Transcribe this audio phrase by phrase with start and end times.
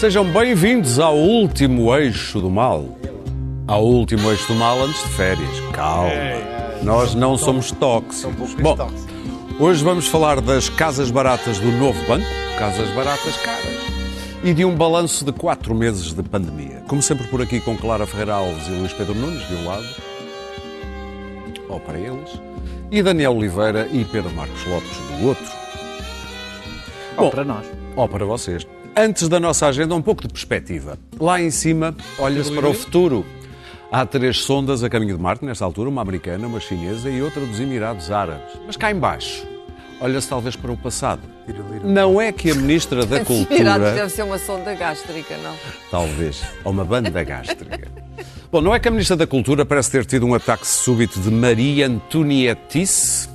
[0.00, 2.86] Sejam bem-vindos ao último eixo do mal.
[3.66, 5.60] Ao último eixo do mal antes de férias.
[5.74, 6.10] Calma.
[6.82, 8.54] Nós não somos tóxicos.
[8.54, 8.78] Bom,
[9.58, 12.24] hoje vamos falar das casas baratas do novo banco,
[12.58, 13.76] casas baratas caras,
[14.42, 16.82] e de um balanço de quatro meses de pandemia.
[16.88, 19.86] Como sempre por aqui com Clara Ferreira Alves e Luís Pedro Nunes, de um lado,
[21.68, 22.40] ou para eles,
[22.90, 25.52] e Daniel Oliveira e Pedro Marcos Lopes, do outro.
[27.18, 27.66] Ou para nós.
[27.94, 28.66] Ou para vocês.
[28.96, 30.98] Antes da nossa agenda, um pouco de perspectiva.
[31.18, 33.24] Lá em cima, olha-se para o futuro.
[33.90, 37.44] Há três sondas a caminho de Marte, nesta altura, uma americana, uma chinesa e outra
[37.44, 38.54] dos Emirados Árabes.
[38.66, 39.44] Mas cá embaixo,
[40.00, 41.22] olha-se talvez para o passado.
[41.84, 43.94] Não é que a Ministra da Emirados Cultura...
[43.94, 45.54] deve ser uma sonda gástrica, não?
[45.90, 46.42] Talvez.
[46.64, 47.88] Ou uma banda gástrica.
[48.50, 51.30] Bom, não é que a Ministra da Cultura parece ter tido um ataque súbito de
[51.30, 53.28] Maria Antonietice?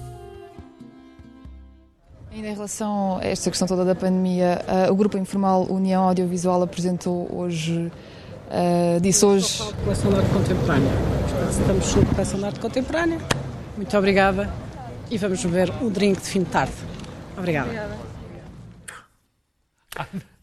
[2.36, 6.62] Ainda em relação a esta questão toda da pandemia, ah, o Grupo Informal União Audiovisual
[6.64, 7.90] apresentou hoje,
[8.52, 10.92] ah, disse hoje, Coleção de arte contemporânea.
[11.50, 13.20] Estamos sobre coleção de arte contemporânea.
[13.78, 14.54] Muito obrigada.
[15.10, 16.74] E vamos beber um drink de fim de tarde.
[17.38, 17.98] Obrigada.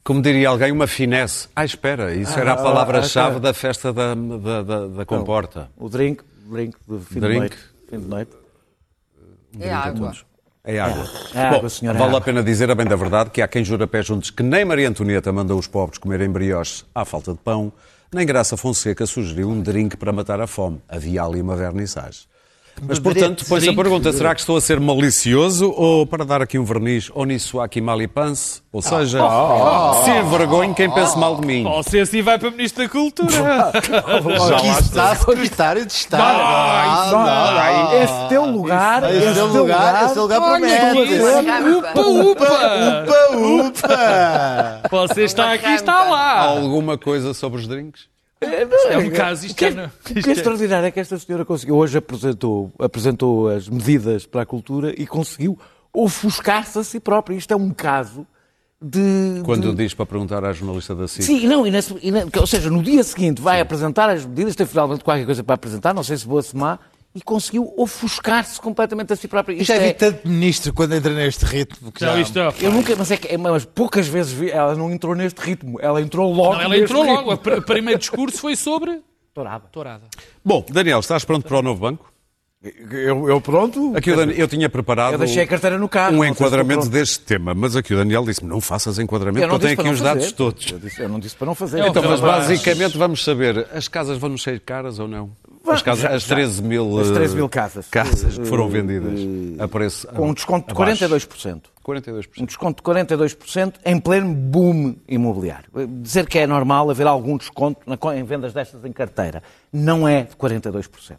[0.02, 1.50] Como diria alguém, uma finesse.
[1.54, 5.70] Ah, espera, isso era a ah, palavra-chave ah, da festa da, da, da, da comporta.
[5.76, 7.34] O drink, drink de fim Drink.
[7.34, 7.56] de noite.
[7.90, 8.32] Fim de noite.
[9.60, 10.14] É água.
[10.64, 11.05] É água.
[11.34, 12.24] É Bom, água, senhora, é vale a água.
[12.24, 14.88] pena dizer, a bem da verdade, que há quem jura pé juntos que nem Maria
[14.88, 17.72] Antonieta mandou os pobres comerem brioches à falta de pão,
[18.12, 20.80] nem Graça Fonseca sugeriu um drink para matar a fome.
[20.88, 22.28] Havia ali uma vernissage.
[22.84, 26.58] Mas, portanto, põe-se a pergunta, será que estou a ser malicioso ou para dar aqui
[26.58, 28.61] um verniz Oniswaki Malipance?
[28.72, 29.20] Ou seja,
[30.05, 31.62] se envergonhe quem pense mal de mim.
[31.62, 33.70] Você assim vai para Ministro da Cultura.
[34.56, 37.15] Aqui está secretário de Estado.
[38.03, 41.14] Esse teu lugar, Esse é o lugar, esse é o lugar promete.
[41.76, 42.44] Upa, upa.
[43.37, 44.82] Upa, upa.
[44.91, 46.41] Você está aqui, está lá.
[46.41, 48.10] Alguma coisa sobre os drinks?
[48.91, 49.69] É um caso, isto O que, é...
[49.69, 51.76] é- o que é extraordinário é que esta senhora conseguiu.
[51.76, 55.58] Hoje apresentou, apresentou as medidas para a cultura e conseguiu
[55.92, 57.34] ofuscar-se a si própria.
[57.36, 58.26] Isto é um caso
[58.81, 59.42] de.
[59.44, 59.76] Quando de...
[59.84, 61.22] diz para perguntar à jornalista da SIC.
[61.25, 64.56] Sim, não, e na- e na- ou seja, no dia seguinte vai apresentar as medidas,
[64.56, 66.78] tem finalmente qualquer coisa para apresentar, não sei se boa ou se má,
[67.15, 69.55] e conseguiu ofuscar-se completamente a si própria.
[69.55, 71.93] Isto Já vi é, tanto ministro quando entra neste ritmo.
[71.93, 72.39] Que Já viste?
[72.39, 72.53] ó.
[72.61, 76.00] eu nunca, mas é que, mas poucas vezes vi, ela não entrou neste ritmo, ela
[76.00, 77.17] entrou logo Não, ela neste entrou ritmo.
[77.19, 77.33] logo.
[77.34, 79.00] O pr- primeiro discurso foi sobre...
[79.34, 79.65] Dourada.
[79.73, 80.05] Tourada.
[80.45, 82.11] Bom, Daniel, estás pronto para o novo banco?
[82.93, 83.93] Eu, eu pronto?
[83.97, 86.15] Aqui o Dan- eu tinha preparado Eu deixei a carteira no carro.
[86.15, 89.59] um não enquadramento deste tema, mas aqui o Daniel disse-me não faças enquadramento, Eu não
[89.59, 90.37] porque eu tenho aqui os não dados fazer.
[90.37, 90.71] todos.
[90.71, 91.81] Eu, disse- eu não disse para não fazer.
[91.81, 95.33] É o Então, mas basicamente vamos saber, as casas vão nos ser caras ou não?
[95.67, 96.34] As, casas, já- as já.
[96.34, 97.87] 13 mil, As eh, 13 mil casas.
[97.89, 99.21] casas que foram Eh, vendidas
[99.61, 100.99] a preço Com um desconto de abaixo.
[101.06, 101.71] 42%.
[101.84, 102.43] 42%.
[102.43, 105.69] Um desconto de 42% em pleno boom imobiliário.
[106.00, 109.43] Dizer que é normal haver algum desconto na- em vendas destas em carteira.
[109.73, 111.19] Não é de 42%.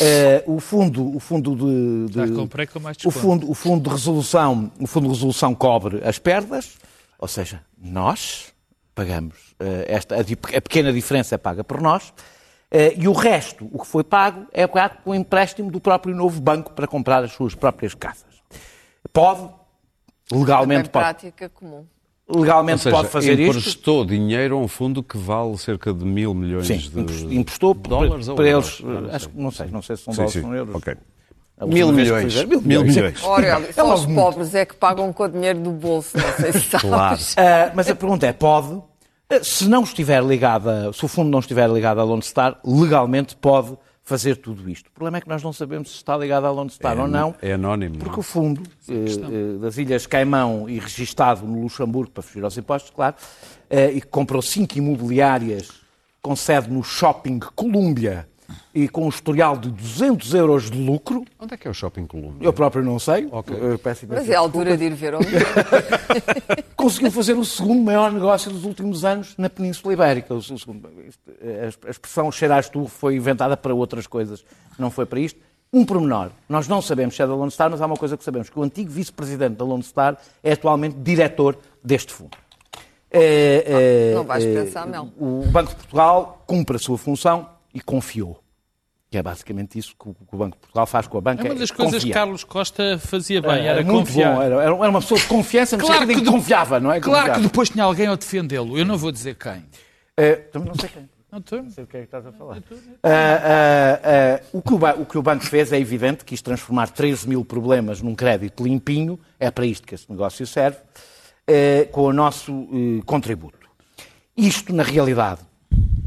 [0.00, 3.88] Eh, o fundo, o fundo de, de- Já comprei com mais o fundo, o fundo
[3.88, 6.74] de resolução, o fundo de resolução cobre as perdas,
[7.18, 8.52] ou seja, nós
[8.94, 12.12] pagamos eh, esta a, a pequena diferença é paga por nós.
[12.70, 16.14] Eh, e o resto, o que foi pago, é pago com o empréstimo do próprio
[16.14, 18.24] novo banco para comprar as suas próprias casas.
[19.12, 19.48] Pode,
[20.32, 21.84] legalmente Também pode, prática comum.
[22.28, 23.56] Ou legalmente seja, pode fazer isto.
[23.58, 27.74] emprestou dinheiro a um fundo que vale cerca de mil milhões Sim, de emprestou- emprestou
[27.74, 28.80] dólares para, ou para euros?
[28.80, 28.82] eles.
[28.82, 29.28] Não acho sei.
[29.32, 30.38] que não sei, não sei se são Sim, dólares sim.
[30.40, 30.82] ou são euros.
[31.68, 32.34] Mil vez que milhões.
[32.34, 32.96] Mil Mil milhões.
[32.96, 33.24] milhões.
[33.24, 36.52] Ora, É só os pobres é que pagam com o dinheiro do bolso, não sei
[36.52, 36.80] se sabes.
[36.82, 37.18] Claro.
[37.36, 38.82] Ah, mas a pergunta é: pode?
[39.28, 43.34] Ah, Se não estiver ligada, se o fundo não estiver ligado à Lone Star, legalmente
[43.36, 44.86] pode fazer tudo isto.
[44.86, 47.34] O problema é que nós não sabemos se está ligado à Lone Star ou não.
[47.42, 47.98] É anónimo.
[47.98, 52.44] Porque não o fundo eh, eh, das Ilhas Caimão e registado no Luxemburgo para fugir
[52.44, 53.16] aos impostos, claro,
[53.68, 55.70] eh, e que comprou cinco imobiliárias
[56.22, 58.28] com sede no Shopping Colômbia
[58.74, 62.06] e com um historial de 200 euros de lucro, Onde é que é o Shopping
[62.06, 62.46] Colômbia?
[62.46, 63.56] eu próprio não sei, Ok.
[63.56, 65.26] eh, peço imensa Mas é a altura de ir ver onde
[66.76, 70.34] conseguiu fazer o segundo maior negócio dos últimos anos na Península Ibérica.
[70.34, 70.88] O segundo-
[71.86, 74.44] a expressão cheirar tu foi inventada para outras coisas,
[74.78, 75.40] não foi para isto.
[75.72, 78.22] Um pormenor, nós não sabemos se é da Lone Star, mas há uma coisa que
[78.24, 82.36] sabemos, que o antigo vice-presidente da Lone Star é atualmente diretor deste fundo.
[83.10, 85.08] É, é, Não vais é, pensar, Mel.
[85.18, 88.42] O Banco de Portugal cumpre a sua função e confiou.
[89.08, 91.46] Que é basicamente isso que o que Banco de Portugal faz com a banca.
[91.46, 92.10] É uma das coisas que.
[92.10, 94.34] Carlos Costa fazia bem, era, muito confiar.
[94.34, 96.98] bom, era, era uma pessoa de confiança, no Claro que que de- confiava, não é?
[97.00, 97.40] Claro que Confiava.
[97.48, 98.76] depois tinha alguém a defendê-lo.
[98.76, 99.64] Eu não vou dizer quem.
[100.16, 101.08] Eh, também não sei quem.
[101.36, 102.62] Não sei o que é que estás a falar.
[103.02, 106.40] Ah, ah, ah, o, que o, ba- o que o banco fez é evidente, quis
[106.40, 110.78] transformar 13 mil problemas num crédito limpinho, é para isto que esse negócio serve,
[111.92, 113.68] com o nosso eh, contributo.
[114.34, 115.40] Isto, na realidade,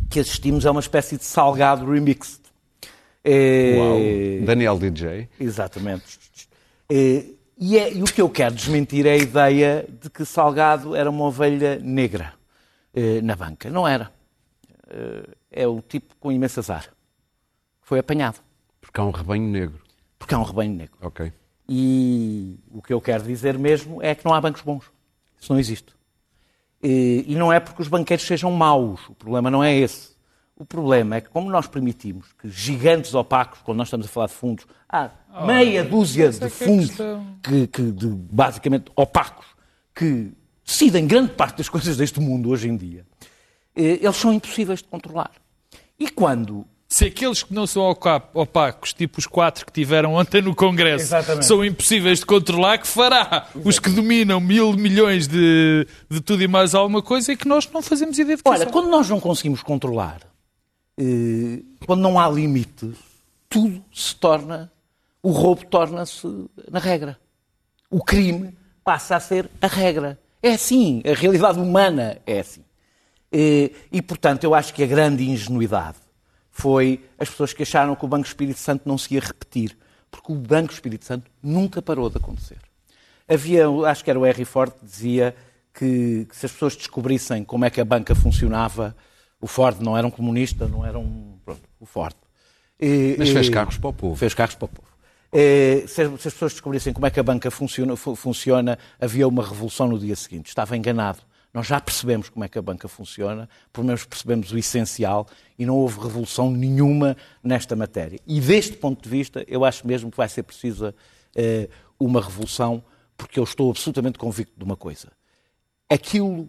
[0.09, 2.39] que assistimos é uma espécie de salgado remixed.
[3.23, 4.45] É, Uau.
[4.45, 5.27] Daniel DJ.
[5.39, 6.17] Exatamente.
[6.89, 7.25] É,
[7.57, 11.09] e, é- e o que eu quero desmentir é a ideia de que Salgado era
[11.09, 12.33] uma ovelha negra
[12.93, 13.69] eh, na banca.
[13.69, 14.11] Não era.
[15.51, 16.87] É o tipo com imenso azar.
[17.81, 18.39] Foi apanhado.
[18.81, 19.79] Porque há um rebanho negro.
[20.17, 20.95] Porque é um rebanho negro.
[21.01, 21.31] Ok.
[21.67, 24.85] E o que eu quero dizer mesmo é que não há bancos bons.
[25.39, 25.93] Isso não existe.
[26.81, 29.01] E, e não é porque os banqueiros sejam maus.
[29.09, 30.09] O problema não é esse.
[30.55, 34.27] O problema é que, como nós permitimos que gigantes opacos, quando nós estamos a falar
[34.27, 35.09] de fundos, há
[35.45, 36.91] meia dúzia é de é a fundos
[37.41, 39.45] que, que, de, basicamente opacos
[39.95, 40.33] que
[40.65, 43.05] decidem grande parte das coisas deste mundo hoje em dia,
[43.73, 45.31] eh, eles são impossíveis de controlar.
[45.97, 47.83] E quando Se aqueles que não são
[48.33, 51.45] opacos, tipo os quatro que tiveram ontem no Congresso, Exatamente.
[51.45, 56.47] são impossíveis de controlar, que fará os que dominam mil milhões de, de tudo e
[56.47, 59.19] mais alguma coisa e que nós não fazemos ideia de que Olha, quando nós não
[59.19, 60.21] conseguimos controlar,
[60.97, 62.95] eh, quando não há limites,
[63.47, 64.71] tudo se torna,
[65.21, 66.25] o roubo torna-se
[66.71, 67.19] na regra.
[67.91, 70.19] O crime passa a ser a regra.
[70.41, 72.63] É assim, a realidade humana é assim.
[73.31, 75.97] Eh, E, portanto, eu acho que a grande ingenuidade
[76.59, 79.77] foi as pessoas que acharam que o Banco Espírito Santo não se ia repetir,
[80.11, 82.57] porque o Banco Espírito Santo nunca parou de acontecer.
[83.27, 85.35] Havia, acho que era o Henry Ford que dizia
[85.73, 88.95] que, que se as pessoas descobrissem como é que a banca funcionava,
[89.39, 91.37] o Ford não era um comunista, não era um.
[91.45, 92.15] Pronto, o Ford.
[92.79, 94.15] E- Mas fez e- carros para o povo.
[94.15, 94.87] Fez carros para o povo.
[95.31, 98.77] Eh, Se as, se as pessoas descobrissem como é que a banca funciona, fu- funciona,
[98.99, 100.47] havia uma revolução no dia seguinte.
[100.47, 101.19] Estava enganado.
[101.53, 105.65] Nós já percebemos como é que a banca funciona, pelo menos percebemos o essencial e
[105.65, 108.19] não houve revolução nenhuma nesta matéria.
[108.27, 110.93] E deste ponto de vista, eu acho mesmo que vai ser precisa
[111.35, 111.67] eh,
[111.99, 112.83] uma revolução,
[113.17, 115.11] porque eu estou absolutamente convicto de uma coisa.
[115.89, 116.47] Aquilo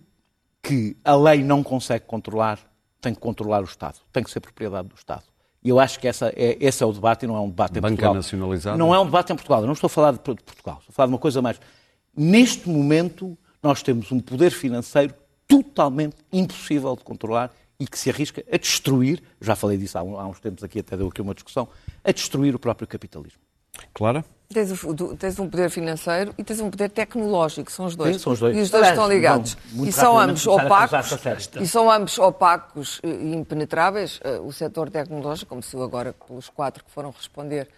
[0.62, 2.58] que a lei não consegue controlar,
[3.00, 5.24] tem que controlar o Estado, tem que ser propriedade do Estado.
[5.62, 7.72] E eu acho que essa é, esse é o debate e não é um debate
[7.78, 8.14] em Banca Portugal.
[8.14, 8.76] nacionalizada?
[8.76, 9.60] Não é um debate em Portugal.
[9.60, 10.76] Eu não estou a falar de de Portugal.
[10.78, 11.60] Estou a falar de uma coisa mais.
[12.16, 15.14] Neste momento, nós temos um poder financeiro
[15.46, 20.18] totalmente impossível de controlar e que se arrisca a destruir, já falei disso há, um-
[20.18, 21.68] há uns tempos aqui, até deu aqui uma discussão,
[22.04, 23.40] a destruir o próprio capitalismo.
[23.94, 24.24] Clara?
[24.52, 28.16] Tens, o- tens um poder financeiro e tens um poder tecnológico, são os dois.
[28.16, 28.56] Sim, são os dois.
[28.56, 29.56] E os dois Aliás, estão ligados.
[29.72, 31.12] muito E são ambos opacos.
[31.60, 34.20] E são ambos opacos e impenetráveis.
[34.24, 37.68] Eh, O setor tecnológico, como se agora pelos quatro que foram responder,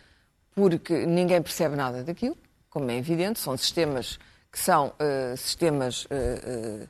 [0.55, 2.37] porque ninguém percebe nada daquilo,
[2.71, 3.39] como é evidente.
[3.39, 4.19] São sistemas
[4.53, 6.87] que são eh, sistemas eh,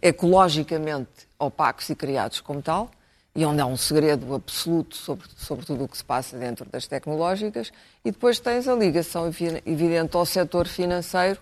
[0.00, 2.90] ecologicamente opacos e criados como tal,
[3.34, 6.86] e onde há um segredo absoluto sobre, sobre tudo o que se passa dentro das
[6.86, 7.70] tecnológicas,
[8.04, 11.38] e depois tens a ligação evi- evidente ao setor financeiro,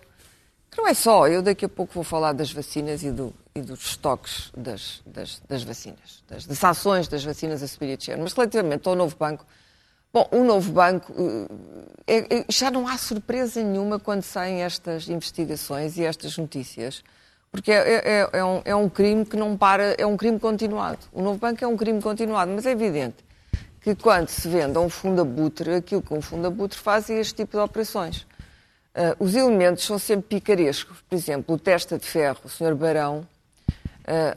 [0.69, 3.61] que não é só, eu daqui a pouco vou falar das vacinas e, do- e
[3.61, 8.17] dos estoques das, das- das vacinas, das, das ações das vacinas a subir e descer,
[8.17, 9.45] mas relativamente ao novo banco,
[10.15, 11.13] Bom, o novo banco,
[12.07, 17.03] eh, é- é- já não há surpresa nenhuma quando saem estas investigações e estas notícias,
[17.51, 20.99] porque é, é- é um, é um crime que não para, é um crime continuado.
[21.11, 23.17] O novo banco é um crime continuado, mas é evidente
[23.81, 27.19] que quando se vende a um fundo abutre, aquilo que um fundo abutre faz é
[27.19, 28.25] este tipo de operações.
[28.95, 30.97] Ah, os elementos são sempre picarescos.
[31.09, 32.73] Por exemplo, o testa de ferro, o Sr.
[32.73, 33.27] Barão,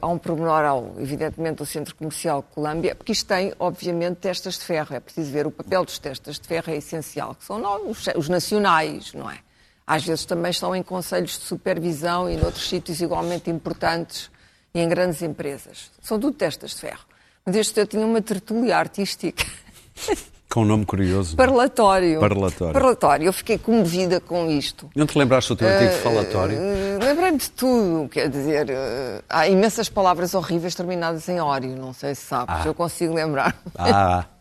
[0.00, 4.64] há um pormenor ao, evidentemente, o Centro Comercial Colâmbia, porque isto tem, obviamente, testas de
[4.64, 4.94] ferro.
[4.94, 8.28] É preciso ver o papel dos testas de ferro, é essencial, que são os, os
[8.28, 9.38] nacionais, não é?
[9.86, 14.30] Às vezes também estão em conselhos de supervisão e noutros sítios igualmente importantes
[14.74, 15.90] e em grandes empresas.
[16.02, 17.06] São tudo testas de ferro.
[17.44, 19.44] Mas este eu tinha uma tertúlia artística.
[20.50, 21.36] Com um nome curioso.
[21.36, 22.18] Parlatório.
[22.20, 22.72] Parlatório.
[22.72, 23.26] Parlatório.
[23.26, 24.88] Eu fiquei comovida com isto.
[24.96, 26.56] Não te lembraste do teu antigo falatório?
[26.58, 31.92] Eh, Lembrei-me de tudo, quer dizer, eh, há imensas palavras horríveis terminadas em ório, não
[31.92, 33.54] sei se sabes, eu consigo lembrar.
[33.76, 34.24] Ah,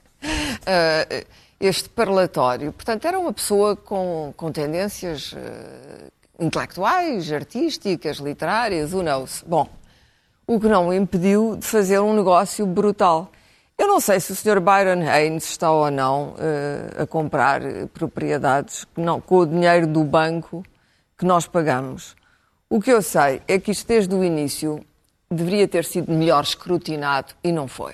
[0.65, 1.25] Eh,
[1.59, 6.07] este parlatório, portanto, era uma pessoa com, com tendências eh,
[6.39, 9.43] intelectuais, artísticas, literárias, who knows.
[9.47, 9.67] Bom,
[10.45, 13.31] o que não o impediu de fazer um negócio brutal.
[13.77, 14.59] Eu não sei se o Sr.
[14.59, 20.03] Byron Haynes está ou não eh, a comprar eh, propriedades não- com o dinheiro do
[20.03, 20.63] banco
[21.17, 22.15] que nós pagamos.
[22.69, 24.83] O que eu sei é que isto desde o início
[25.29, 27.93] deveria ter sido melhor escrutinado e não foi.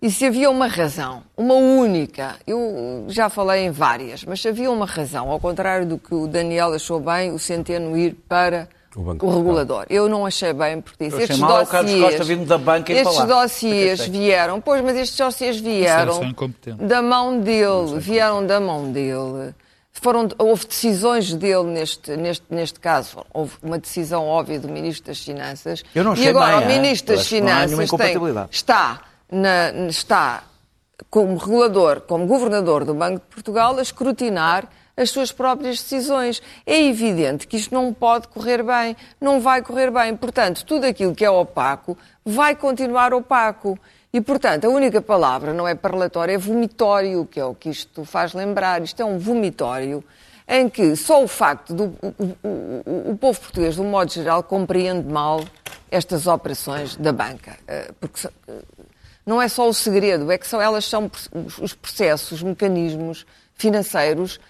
[0.00, 4.70] E se havia uma razão, uma única, eu já falei em várias, mas se havia
[4.70, 8.66] uma razão, ao contrário do que o Daniel achou bem, o Centeno ir para
[8.96, 9.86] O o, Banco de regulador.
[9.88, 11.66] Eu não achei bem, porque disse, Eu achei estes mal o
[12.02, 13.26] Costa vindo da banca e estes falar.
[14.06, 18.90] Porque vieram, pois, mas estes dossiês Isso vieram é da mão dele, vieram da mão
[18.90, 19.54] dele.
[19.92, 23.18] Foram, houve decisões dele neste, neste, neste caso.
[23.34, 25.82] Houve uma decisão óbvia do Ministro das Finanças.
[25.94, 26.80] Eu não e achei agora bem, o é?
[26.80, 28.16] Ministro Eu das Finanças tem-
[28.50, 30.44] está, na- está
[31.10, 34.68] como regulador, como governador do Banco de Portugal, a escrutinar
[35.00, 36.42] as suas próprias decisões.
[36.66, 40.14] É evidente que isto não pode correr bem, não vai correr bem.
[40.16, 43.78] Portanto, tudo aquilo que é opaco vai continuar opaco.
[44.12, 48.04] E, portanto, a única palavra não é parlatório, é vomitório, que é o que isto
[48.04, 48.82] faz lembrar.
[48.82, 50.02] Isto é um vomitório
[50.48, 54.42] em que só o facto do o, o- o- povo português, de um modo geral,
[54.42, 55.40] compreende mal
[55.92, 57.56] estas operações da banca.
[57.68, 58.32] Eh, Porque são-
[59.24, 63.24] não é só o segredo, é que são, elas são os- os processos, os mecanismos
[63.54, 64.42] financeiros eh,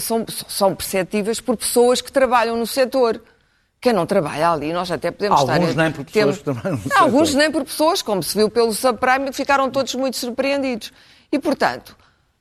[0.00, 3.20] são, são perceptíveis por pessoas que trabalham no setor.
[3.80, 5.54] Quem não trabalha ali, nós até podemos estar...
[5.54, 7.38] Alguns nem por pessoas que trabalham no Alguns setor.
[7.38, 10.90] nem por pessoas, como se viu pelo subprime, ficaram todos muito surpreendidos.
[11.30, 11.96] E, portanto,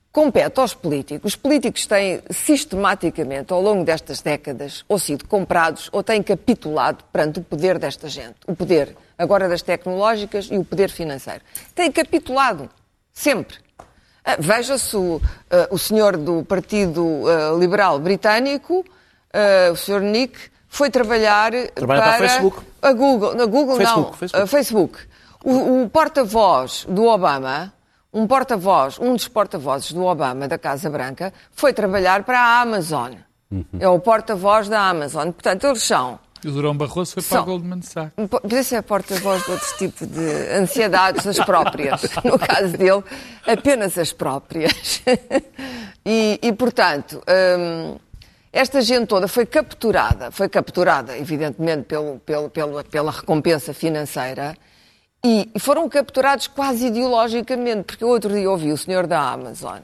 [0.10, 1.34] compete aos políticos.
[1.34, 7.40] Os políticos têm sistematicamente, ao longo destas décadas, ou sido comprados ou têm capitulado perante
[7.40, 8.36] o poder desta gente.
[8.48, 11.42] O poder agora das tecnológicas e o poder financeiro.
[11.76, 12.70] Têm capitulado.
[13.12, 13.58] Sempre.
[14.24, 18.86] Ah, Veja-se o, ah, o senhor do Partido ah, Liberal Britânico,
[19.72, 20.38] o senhor Nick,
[20.68, 22.62] foi trabalhar Trabalha para a Facebook.
[22.82, 24.48] a Google, na Google Facebook, não, Facebook.
[24.48, 25.00] Facebook.
[25.44, 27.74] O, o porta-voz do Obama,
[28.13, 33.13] um porta-voz, um dos porta-vozes do Obama da Casa Branca, foi trabalhar para a Amazon.
[33.80, 35.32] É o porta-voz da Amazon.
[35.32, 36.20] Portanto, eles são.
[36.44, 38.12] E o Durão Barroso foi para a São- Goldman Sachs.
[38.44, 42.02] Mas esse é porta-voz de outro tipo de ansiedades, as próprias.
[42.24, 43.04] No caso dele,
[43.48, 45.02] apenas as próprias.
[46.06, 47.24] E, e, portanto,
[47.58, 47.96] hum,
[48.52, 54.54] esta gente toda foi capturada, foi capturada, evidentemente, pelo, pelo, pelo- pela recompensa financeira,
[55.26, 59.80] e, e foram capturados quase ideologicamente, porque outro dia ouvi o senhor da Amazon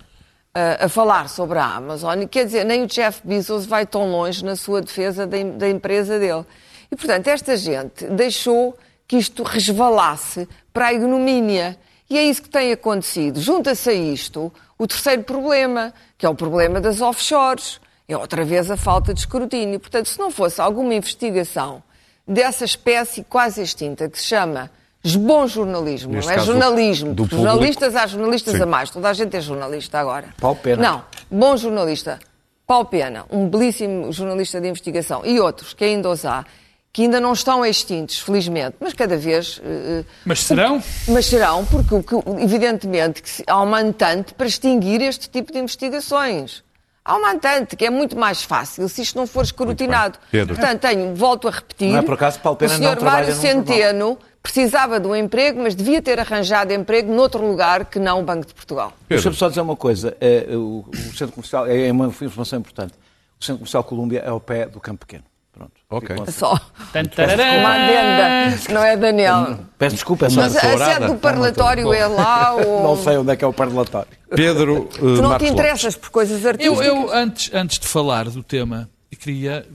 [0.79, 4.55] a, falar sobre a Amazon, quer dizer, nem o Jeff Bezos vai tão longe na
[4.55, 6.45] sua defesa da, da empresa dele.
[6.91, 11.77] E, portanto, esta gente deixou que isto resvalasse para a ignomínia.
[12.09, 13.39] E é isso que tem acontecido.
[13.39, 17.79] Junta-se a isto o terceiro problema, que é o problema das offshores.
[18.07, 19.79] É outra vez a falta de escrutínio.
[19.79, 21.83] Portanto, se não fosse alguma investigação
[22.27, 24.71] dessa espécie quase extinta que se chama
[25.15, 27.13] bom jornalismo, Neste não é caso, jornalismo.
[27.13, 27.43] do público.
[27.43, 28.61] jornalistas há jornalistas Sim.
[28.63, 28.89] a mais.
[28.89, 30.27] Toda a gente é jornalista agora.
[30.39, 30.81] Paulo Pena.
[30.81, 32.19] Não, bom jornalista.
[32.67, 35.25] Paulo Pena, um belíssimo jornalista de investigação.
[35.25, 36.45] E outros, que ainda os há,
[36.91, 39.61] que ainda não estão extintos, felizmente, mas cada vez...
[39.63, 40.83] eh, Mas serão?
[41.07, 45.59] mas serão, porque o que- evidentemente que há uma antante para extinguir este tipo de
[45.59, 46.63] investigações.
[47.05, 50.19] Há uma antante que é muito mais fácil se isto não for escrutinado.
[50.47, 51.91] Portanto, tenho, volto a repetir.
[51.91, 53.33] Não é por acaso Paulo Pena o senhor não Mário.
[53.35, 58.23] Centeno precisava de um emprego, mas devia ter arranjado emprego noutro lugar que não o
[58.23, 58.93] Banco de Portugal.
[59.07, 60.15] Deixa-me só dizer uma coisa.
[60.21, 62.93] eh, o, o centro comercial é uma informação importante.
[63.39, 65.23] O centro comercial Colômbia é ao pé do Campo Pequeno.
[65.51, 65.73] Pronto.
[65.89, 66.15] Ok.
[66.31, 69.59] Só uma adenda, não é, Daniel?
[69.77, 72.83] Peço desculpa, é só Mas a sede do parlatório é lá ou...
[72.83, 74.07] não sei onde é que é o parlatório.
[74.33, 75.51] Pedro uh, Tu não Marcos te Lopes.
[75.51, 76.85] interessas por coisas Eu, artísticas?
[76.87, 79.67] eu antes, antes de falar do tema, eu queria,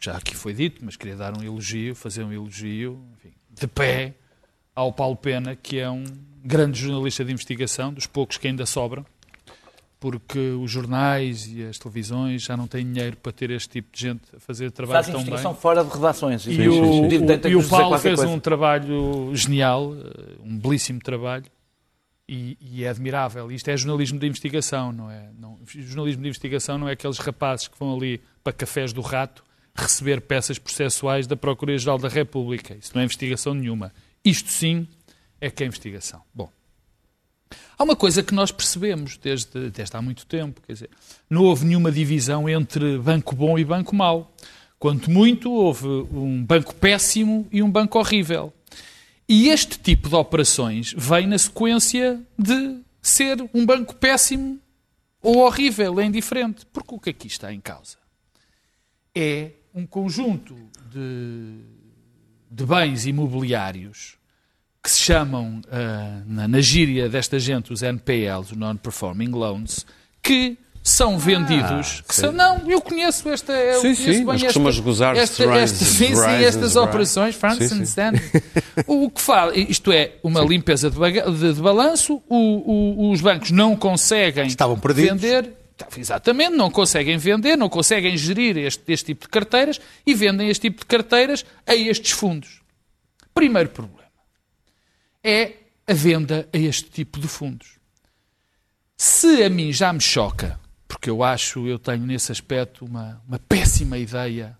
[0.00, 3.00] já aqui foi dito, mas queria dar um elogio, fazer um elogio,
[3.58, 4.14] de pé,
[4.74, 6.04] ao Paulo Pena, que é um
[6.44, 9.04] grande jornalista de investigação, dos poucos que ainda sobram,
[10.00, 14.02] porque os jornais e as televisões já não têm dinheiro para ter este tipo de
[14.02, 15.22] gente a fazer trabalho Faz tão bem.
[15.22, 16.46] investigação fora de redações.
[16.46, 18.30] E o, Tem- tem que o- e o Paulo fez coisa.
[18.30, 21.46] um trabalho genial, eh, um belíssimo trabalho,
[22.28, 23.50] e, e é admirável.
[23.50, 25.28] Isto é jornalismo de investigação, não é?
[25.38, 29.42] Não, jornalismo de investigação não é aqueles rapazes que vão ali para cafés do rato
[29.74, 32.74] receber peças processuais da Procuradoria-Geral da República.
[32.74, 33.92] Isso não é investigação nenhuma.
[34.24, 34.86] Isto sim
[35.40, 36.22] é que é investigação.
[36.32, 36.50] Bom,
[37.76, 40.90] Há uma coisa que nós percebemos desde, desde há muito tempo, quer dizer,
[41.28, 44.32] não houve nenhuma divisão entre banco bom e banco mau.
[44.78, 48.52] Quanto muito, houve um banco péssimo e um banco horrível.
[49.28, 54.60] E este tipo de operações vem na sequência de ser um banco péssimo
[55.22, 56.66] ou horrível, é indiferente.
[56.66, 57.96] Porque o que aqui está em causa
[59.14, 60.54] é um conjunto
[60.92, 61.56] de,
[62.50, 64.14] de bens imobiliários
[64.82, 69.86] que se chamam, ah, na, na gíria desta gente, os NPLs, os Non-Performing Loans,
[70.22, 72.02] que são vendidos.
[72.06, 73.52] que são, não, eu conheço esta.
[73.54, 76.76] Eu Sim, conheço sim, bem mas esta, costumas gozar-se esta, esta, Rise- sim, sim, estas
[76.76, 77.34] operações.
[77.34, 77.82] France Sim, and sim.
[77.84, 78.20] Stanley.
[78.86, 83.50] O que faz, isto é, uma limpeza de, de- de balanço, o- o- os bancos
[83.50, 85.18] não conseguem Estavam perdidos.
[85.22, 85.50] vender.
[85.96, 90.62] Exatamente, não conseguem vender, não conseguem gerir este, este tipo de carteiras e vendem este
[90.62, 92.62] tipo de carteiras a estes fundos.
[93.34, 94.04] Primeiro problema
[95.24, 95.54] é
[95.86, 97.78] a venda a este tipo de fundos.
[98.96, 103.38] Se a mim já me choca, porque eu acho, eu tenho nesse aspecto uma, uma
[103.38, 104.56] péssima ideia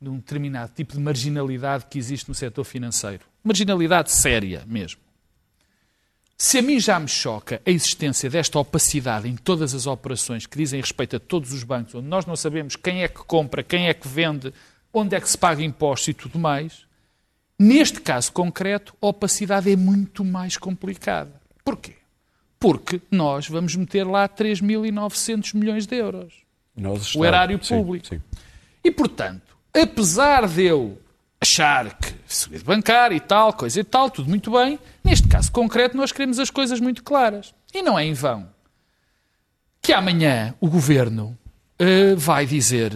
[0.00, 3.24] de um determinado tipo de marginalidade que existe no setor financeiro.
[3.42, 5.00] Marginalidade séria mesmo.
[6.40, 10.56] Se a mim já me choca a existência desta opacidade em todas as operações que
[10.56, 13.88] dizem respeito a todos os bancos, onde nós não sabemos quem é que compra, quem
[13.88, 14.54] é que vende,
[14.94, 16.86] onde é que se paga impostos e tudo mais,
[17.58, 21.32] neste caso concreto, a opacidade é muito mais complicada.
[21.64, 21.94] Porquê?
[22.60, 26.34] Porque nós vamos meter lá 3.900 milhões de euros.
[26.76, 28.06] Nós O erário Sim, público.
[28.06, 28.22] sim.
[28.84, 31.00] E, portanto, apesar de eu
[31.40, 35.96] achar que segredo bancário e tal, coisa e tal, tudo muito bem, neste caso concreto
[35.96, 37.54] nós queremos as coisas muito claras.
[37.72, 38.48] E não é em vão
[39.88, 41.34] que amanhã o governo
[41.78, 42.92] eh, vai dizer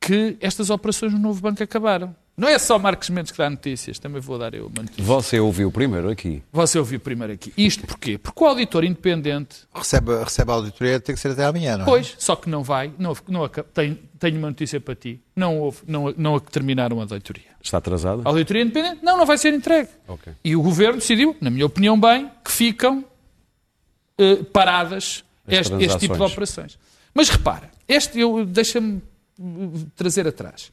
[0.00, 2.12] que estas operações no novo banco acabaram.
[2.38, 5.02] Não é só Marcos Mendes que dá notícias, também vou dar eu uma notícia.
[5.02, 6.40] Você ouviu primeiro aqui.
[6.52, 7.52] Você ouviu primeiro aqui.
[7.56, 8.16] Isto porquê?
[8.16, 11.86] Porque o auditor independente Recebe, recebe a auditoria, tem que ser até amanhã, não é?
[11.86, 12.92] Pois, só que não vai.
[12.96, 15.20] Não, não, aca- tenho, tenho uma notícia para ti.
[15.34, 17.42] Não, houve, não, não terminaram a auditoria.
[17.60, 18.22] Está atrasado?
[18.24, 19.04] A auditoria independente?
[19.04, 19.88] Não, não vai ser entregue.
[20.06, 20.32] Ok.
[20.44, 23.04] E o governo decidiu, na minha opinião, bem, que ficam
[24.16, 26.78] eh, paradas As este, este tipo de operações.
[27.12, 29.02] Mas repara, este eu deixa-me
[29.40, 29.42] eh,
[29.96, 30.70] trazer atrás.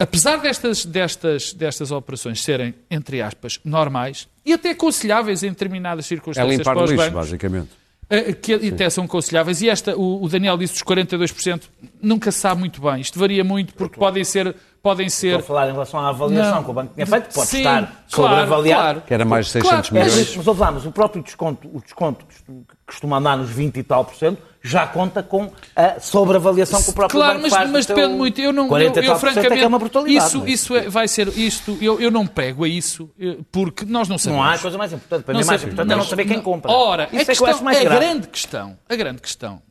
[0.00, 6.08] Apesar destas, destas, destas operações serem, entre aspas, normais e até aconselháveis em determinadas É
[6.08, 7.68] circunstâncias limpar para os lixo, bancos, basicamente.
[8.08, 9.60] eh, que até são aconselháveis.
[9.60, 11.62] E esta, o, o Daniel disse dos 42%,
[12.02, 13.00] nunca se sabe muito bem.
[13.00, 14.56] Isto varia muito porque podem ser.
[14.82, 16.64] Podem Estou a ser falar em relação à avaliação Não.
[16.64, 18.82] que o banco tinha feito, pode Sim, estar claro, sobreavaliado.
[18.82, 19.00] claro.
[19.02, 20.36] Que era mais de 600 Claro, Mas, milhões.
[20.38, 23.50] mas ouve lá, mas o próprio desconto, o desconto que costu- que costuma andar nos
[23.50, 27.42] 20 e tal por cento, já conta com a sobreavaliação que o próprio Claro, banco
[27.42, 27.66] mas, faz.
[27.68, 28.40] do mas depende muito.
[28.40, 30.26] Eu não, 40 eu, e eu tal por cento francamente, é que é uma brutalidade.
[30.26, 30.50] isso, não é?
[30.50, 31.76] isso é- vai ser isto.
[31.82, 34.44] Eu, eu não prego a isso eh, porque nós não sabemos.
[34.46, 35.24] Não há coisa mais importante.
[35.24, 36.72] Para mim, Não mais importante é não saber quem compra.
[36.72, 38.00] Ora, Isso a, é que eu questão, acho mais a grave.
[38.06, 39.62] grande questão, a grande questão,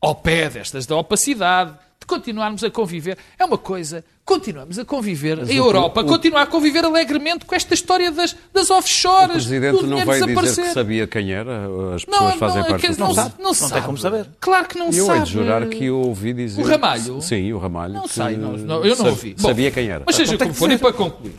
[0.00, 5.40] ao pé destas da opacidade, de continuarmos a conviver, é uma coisa, continuamos a conviver,
[5.40, 9.32] a o- Europa o- continua a conviver alegremente com esta história das, das O offshores,
[9.46, 11.66] Presidente do não veio dizer que sabia quem era.
[11.94, 13.86] As pessoas Não, fazem não, parte quer do não, sabe, não, tem sabe.
[13.86, 14.26] como saber.
[14.40, 15.18] Claro que não Eu sabe.
[15.18, 16.62] hei de jurar que eu ouvi dizer.
[16.62, 17.20] O Ramalho?
[17.22, 17.94] Sim, o Ramalho.
[17.94, 19.34] Não sei, não, não, eu não sab- ouvi.
[19.38, 20.02] Bom, Sabia quem era.
[20.06, 21.34] Mas seja tem como que for, e para concluir.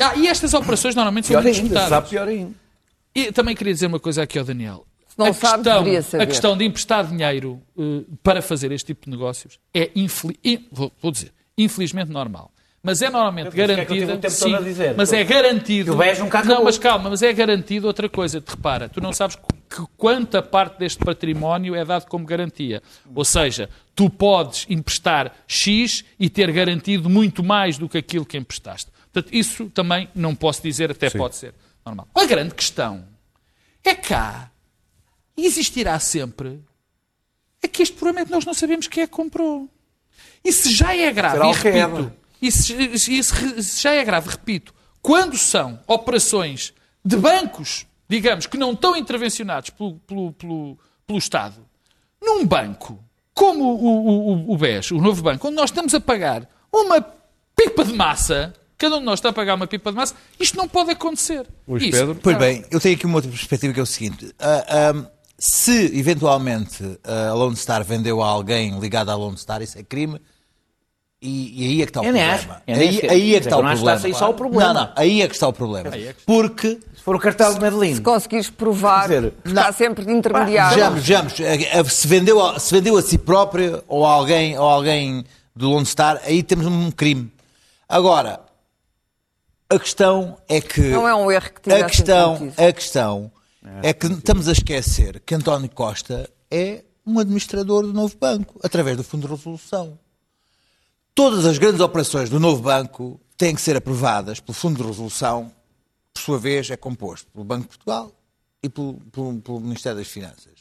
[0.00, 1.88] Ah, e estas operações normalmente são Pior muito ainda, disputadas.
[1.90, 2.52] sabe pior ainda.
[3.14, 4.84] E também queria dizer uma coisa aqui ao Daniel.
[5.12, 6.22] Se não a, sabe, questão, deveria saber.
[6.22, 9.90] a questão de emprestar dinheiro eh, para fazer este tipo de negócios é,
[10.70, 12.50] vou, vou dizer, infelizmente normal.
[12.82, 14.18] Mas é normalmente é garantido.
[14.18, 14.94] todo a dizer.
[14.96, 15.94] mas é garantido.
[16.18, 18.40] Nunca Não, mas calma, mas é garantido outra coisa.
[18.40, 22.82] Te repara, tu não sabes que quanta parte deste património é dado como garantia.
[23.14, 28.36] Ou seja, tu podes emprestar X e ter garantido muito mais do que aquilo que
[28.36, 28.90] emprestaste.
[29.12, 31.54] Portanto, isso também não posso dizer, até pode ser
[31.86, 32.08] normal.
[32.14, 33.04] A grande questão
[33.84, 34.50] é cá
[35.36, 36.60] e existirá sempre
[37.62, 39.68] é que este problema é que nós não sabemos quem é que comprou.
[40.44, 41.78] E se já é grave, Será e Queda.
[41.96, 46.72] repito, e se, e se- se já é grave, repito, quando são operações
[47.04, 51.64] de bancos, digamos, que não estão intervencionados pelo, pelo, pelo, pelo Estado,
[52.20, 52.98] num banco
[53.34, 57.00] como o, o, o, o BES, o novo banco, onde nós estamos a pagar uma
[57.56, 60.56] pipa de massa, cada um de nós está a pagar uma pipa de massa, isto
[60.56, 61.46] não pode acontecer.
[61.66, 62.14] Luís Pedro?
[62.16, 64.34] Pois bem, eu tenho aqui uma outra perspectiva que é o seguinte.
[64.38, 65.10] Ah, ah,
[65.44, 70.20] se eventualmente a Lone Star vendeu a alguém ligado à Lone Star, isso é crime.
[71.20, 72.32] E, e aí é que está o Eu problema.
[72.32, 72.50] acho.
[72.68, 73.94] Aí, aí é que está o problema.
[73.96, 74.72] está só o problema.
[74.72, 75.90] Não, não, aí é que está o problema.
[76.24, 77.96] Porque Se for o cartel de Medellín.
[77.96, 79.72] Se conseguires provar, dizer, está não.
[79.72, 80.76] sempre de intermediário.
[80.76, 81.40] Vejamos, vejamos.
[81.40, 85.24] eh, eh, Se vendeu, a, se vendeu a si próprio ou a alguém, ou alguém
[85.56, 87.32] do Lone Star, aí temos um crime.
[87.88, 88.38] Agora,
[89.68, 90.82] a questão é que.
[90.82, 93.32] Não é um erro que A questão, a questão
[93.82, 98.96] é que estamos a esquecer que António Costa é um administrador do novo banco, através
[98.96, 99.98] do Fundo de Resolução.
[101.14, 105.52] Todas as grandes operações do novo banco têm que ser aprovadas pelo Fundo de Resolução,
[106.14, 108.12] por sua vez, é composto pelo Banco de Portugal
[108.62, 110.52] e pelo, pelo- pelo Ministério das Finanças.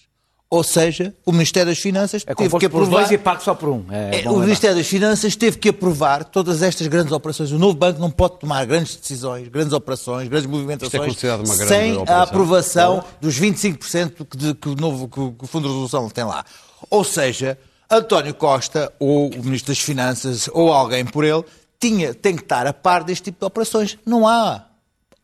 [0.54, 2.90] Ou seja, o Ministério das Finanças É teve que aprovar.
[3.00, 3.86] dois e pago só por um.
[3.90, 4.40] É, É, o lembrar.
[4.42, 7.54] Ministério das Finanças teve que aprovar todas estas grandes operações.
[7.54, 10.98] O novo banco não pode tomar grandes decisões, grandes operações, grandes movimentações é
[11.38, 12.06] grande sem operação.
[12.20, 15.70] a aprovação dos 25% que, de- que o novo que o, que o Fundo de
[15.70, 16.44] Resolução tem lá.
[16.90, 17.58] Ou seja,
[17.90, 21.46] António Costa, ou o Ministro das Finanças, ou alguém por ele,
[21.80, 23.98] tinha, tem que estar a par deste tipo de operações.
[24.06, 24.66] Não há.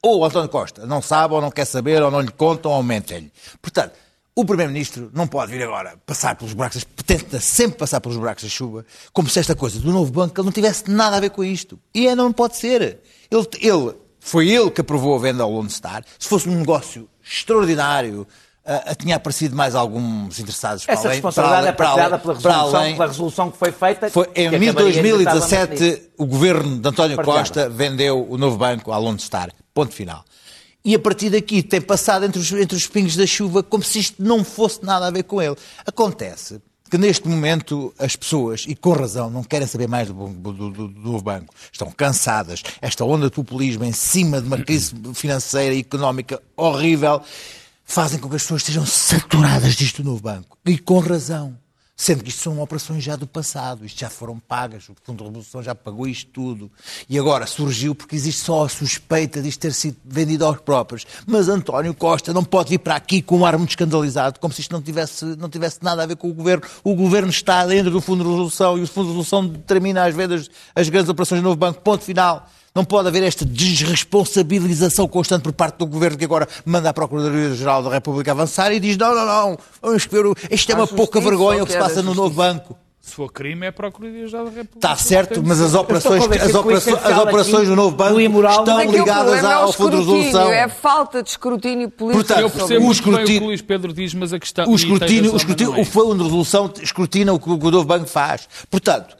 [0.01, 3.29] Ou António Costa não sabe, ou não quer saber, ou não lhe contam, ou mentem-lhe.
[3.61, 3.91] Portanto,
[4.39, 8.49] o Primeiro-Ministro não pode vir agora passar pelos buracos, tenta sempre passar pelos buracos da
[8.49, 11.43] chuva, como se esta coisa do novo banco ele não tivesse nada a ver com
[11.43, 11.79] isto.
[11.93, 12.99] E é, não pode ser.
[13.31, 16.03] Ele, ele- foi ele que aprovou a venda ao Lone Star.
[16.19, 18.27] Se fosse um negócio extraordinário,
[18.65, 22.35] ah, tinha aparecido mais alguns interessados para Essa além, responsabilidade para é partilhada além- pela
[22.35, 24.09] para resolução, além- pela resolução que foi feita.
[24.09, 25.19] Foi em acabaria exatamente nisso.
[25.79, 27.39] 2017 o governo de António Partilhada.
[27.41, 29.49] Costa vendeu o novo banco à Lone Star.
[29.73, 30.23] Ponto final.
[30.87, 33.99] E a partir daqui tem passado entre os, entre os pingos da chuva como se
[33.99, 35.55] isto não fosse nada a ver com ele.
[35.85, 40.71] Acontece que neste momento as pessoas, e com razão, não querem saber mais do, do-
[40.71, 41.53] do- do banco.
[41.69, 42.63] Estão cansadas.
[42.81, 47.21] Esta onda de populismo em cima de uma crise financeira e económica horrível
[47.83, 50.57] fazem com que as pessoas estejam saturadas disto do novo banco.
[50.65, 51.57] E com razão.
[51.99, 55.23] Sendo que isto são operações já do passado, isto já foram pagas, o Fundo de
[55.23, 56.71] Revolução já pagou isto tudo.
[57.09, 61.07] E agora surgiu porque existe só a suspeita de isto ter sido vendido aos próprios.
[61.25, 64.61] Mas António Costa não pode vir para aqui com um ar muito escandalizado, como se
[64.61, 66.63] isto não tivesse, não tivesse nada a ver com o governo.
[66.83, 70.13] O governo está dentro do Fundo de Resolução e o Fundo de Resolução determina as
[70.13, 71.81] vendas, as grandes operações do novo banco.
[71.81, 72.47] Ponto final.
[72.77, 77.81] Não pode haver esta desresponsabilização constante por parte do governo que agora manda a Procuradoria-Geral
[77.81, 81.63] da República avançar e diz: não, não, não, vamos ver, isto é uma pouca vergonha
[81.63, 82.77] o que se passa no novo banco.
[83.01, 84.77] Se for crime, é a Procuradoria-Geral da República.
[84.77, 88.19] Está certo, mas as operações, convencido as que o operações, as operações do novo banco
[88.19, 90.51] imoral- estão o ligadas é ao Fundo de Resolução.
[90.51, 92.25] É falta de escrutínio político.
[92.27, 94.69] Portanto, Eu sobre percebo o escrutínio- o Luís Pedro diz, mas a questão...
[94.69, 98.05] O escrutínio, o, escrutínio, é o Fundo de Resolução escrutina o que o novo banco
[98.05, 98.47] faz.
[98.69, 99.15] Portanto,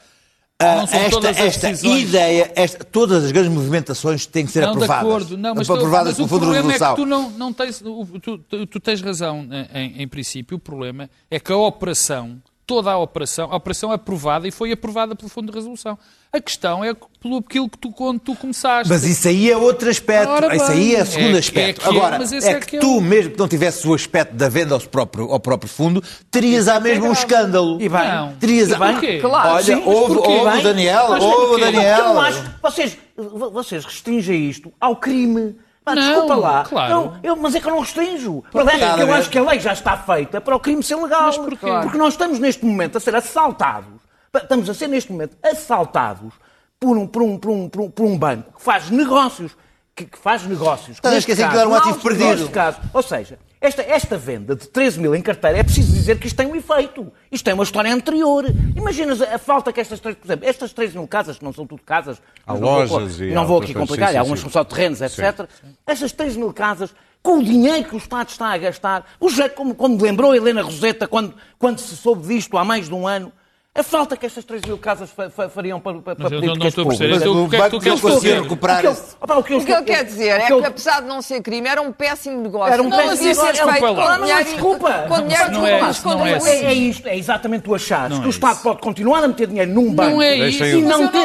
[0.60, 5.08] ah, esta, esta ideia, esta- todas as grandes movimentações têm que ser Não, de aprovadas.
[5.08, 5.38] acordo.
[5.38, 7.54] Não, mas, tu- aprovadas mas pelo o Fundo de problema é que tu não, não
[7.54, 7.80] tens...
[7.80, 10.58] Tu, tu- tu tens razão em, em- em princípio.
[10.58, 14.72] O problema é que a operação, toda a operação, a operação é aprovada e foi
[14.72, 15.98] aprovada pelo Fundo de Resolução.
[16.32, 18.92] A questão é pelo aquilo que tu, quando tu começaste.
[18.92, 20.30] Mas isso aí é outro aspecto.
[20.30, 21.82] Ora isso aí é o é segundo que- aspecto.
[21.82, 23.94] é que é, Agora, é é que, que é tu, mesmo que não tivesse o
[23.94, 27.82] aspecto da venda ao próprio, ao próprio fundo, terias à mesma um escândalo.
[27.82, 28.08] E bem.
[28.08, 28.34] Não.
[28.34, 28.78] Terias a...
[28.78, 29.20] Porquê?
[29.20, 31.60] Claro, Olha, sim, houve o Daniel, mas houve o?
[31.66, 31.98] Daniel.
[32.00, 32.44] Eu não acho.
[32.62, 35.56] Vocês, vocês restringem isto ao crime.
[35.84, 36.64] Pá, Não, desculpa lá.
[36.66, 36.94] claro.
[36.94, 38.44] Não, eu, mas é que eu não restringo.
[38.54, 40.98] Verdade é que eu acho que a lei já está feita para o crime ser
[40.98, 41.28] legal.
[41.28, 41.66] Mas porquê?
[41.84, 43.97] Porque nós estamos neste momento a ser assaltados.
[44.36, 46.34] Estamos a ser neste momento assaltados
[46.80, 49.56] por um, por um, por um, por um, por um banco que faz negócios.
[49.96, 50.98] Que, que faz negócios.
[50.98, 52.48] Estás a esquecer que era um ativo perdido.
[52.50, 52.78] caso.
[52.94, 56.36] Ou seja, esta, esta venda de 13 mil em carteira é preciso dizer que isto
[56.38, 57.12] tem um efeito.
[57.32, 58.46] Isto tem uma história anterior.
[58.76, 61.52] Imaginas a, a falta que estas três, por exemplo, estas 3 mil casas, que não
[61.52, 64.14] são tudo casas, Há não vou lojas pôr- e não há vou aqui complicar, Sim,
[64.14, 64.44] sim, algumas sim.
[64.44, 65.50] são só terrenos, etc.
[65.88, 69.56] Estas 3 mil casas, com o dinheiro que o Estado está a gastar, o jeito
[69.56, 73.08] como, como lembrou a Helena Roseta quando, quando se soube disto há mais de um
[73.08, 73.32] ano,
[73.78, 76.56] a falta que estas 3 mil casas fa- fa- fariam para, para, Mas eu não-
[76.56, 77.14] não estou a perceber.
[77.14, 77.22] públicas.
[77.22, 78.42] Então, o que é que tu queres não fazer?
[78.42, 80.28] recuperar O que eu- esse- opa, o que eu O que ele estou- quer dizer
[80.28, 82.74] é o que, eu- apesar de não ser crime, era um péssimo negócio.
[82.74, 83.42] Era um Não, péssimo negócio.
[83.44, 84.04] é feito Desculpa lá.
[84.06, 84.92] com Não, não é desculpa.
[85.08, 86.48] Com dinheiro Não é não é É, contribuintes.
[86.48, 89.48] é isto, é exatamente tu achares Não que é o Estado pode continuar a meter
[89.48, 91.20] dinheiro num banco é isso, e não eu não ter,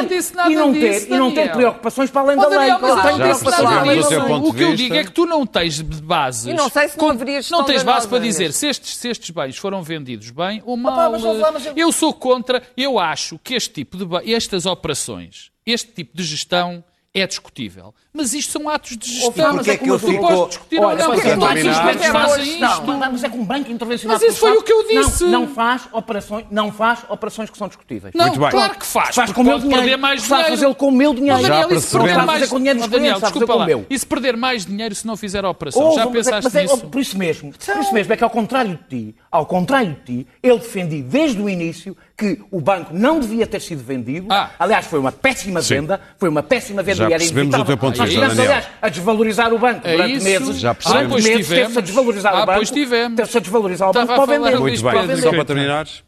[0.49, 2.69] e não ter, e não ter preocupações para além da lei.
[2.69, 6.45] Eu eu não o O que eu digo é que tu não tens bases.
[6.45, 8.95] E não sei se não Com- haveria gestão Não tens base para dizer se estes,
[8.97, 11.13] se estes bens foram vendidos bem ou mal.
[11.15, 11.41] eu-
[11.75, 11.91] eu...
[11.91, 12.42] sou contra.
[12.75, 17.93] Eu acho que este tipo de estas operações, este tipo de gestão é discutível.
[18.15, 19.55] Mas isto são atos de gestão.
[19.55, 22.83] Porque é que eu tu fico- podes discutir ou não, porque todos os fazem isto.
[22.85, 25.23] Não, mas é que um banco intervencionado Mas isso foi o que eu disse.
[25.23, 28.13] Não, não faz operações, não faz operações que são discutíveis.
[28.13, 28.49] Não, Muito bem.
[28.51, 29.15] claro que faz.
[29.15, 29.81] Faz com o meu pode dinheiro.
[29.83, 30.47] perder mais dinheiro.
[30.49, 31.41] fazê-lo com o meu dinheiro.
[31.41, 32.07] Daniel, Já se percebemos.
[32.11, 33.65] perder mais fazer com o dinheiro dos Daniel, desculpa lá.
[33.65, 33.85] meu.
[33.89, 35.91] E se perder mais dinheiro se não fizer a operação?
[35.95, 36.77] Já mas é- pensaste mas é- nisso?
[36.87, 40.19] por isso mesmo, por isso mesmo é que ao contrário de ti, ao contrário de
[40.21, 44.27] ti, eu defendi desde o início que o banco não devia ter sido vendido.
[44.29, 44.51] Ah.
[44.59, 45.75] Aliás, foi uma péssima Sim.
[45.75, 47.77] venda, foi uma péssima venda Já e era inevitável.
[48.03, 48.53] Nós vista, tivemos, Daniel.
[48.55, 50.23] aliás, a desvalorizar o banco É durante isso.
[50.25, 50.59] meses.
[50.59, 51.07] Já percebemos.
[51.09, 52.57] Durante Ah, meses teve-se a desvalorizar Ah, o banco.
[52.59, 53.15] pois tivemos.
[53.17, 54.59] Teve-se a desvalorizar o banco para vender.
[54.59, 55.17] Muito bem.
[55.21, 56.03] Só para terminares.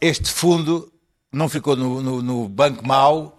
[0.00, 0.92] Este fundo
[1.32, 3.32] não ficou no, no- no banco mau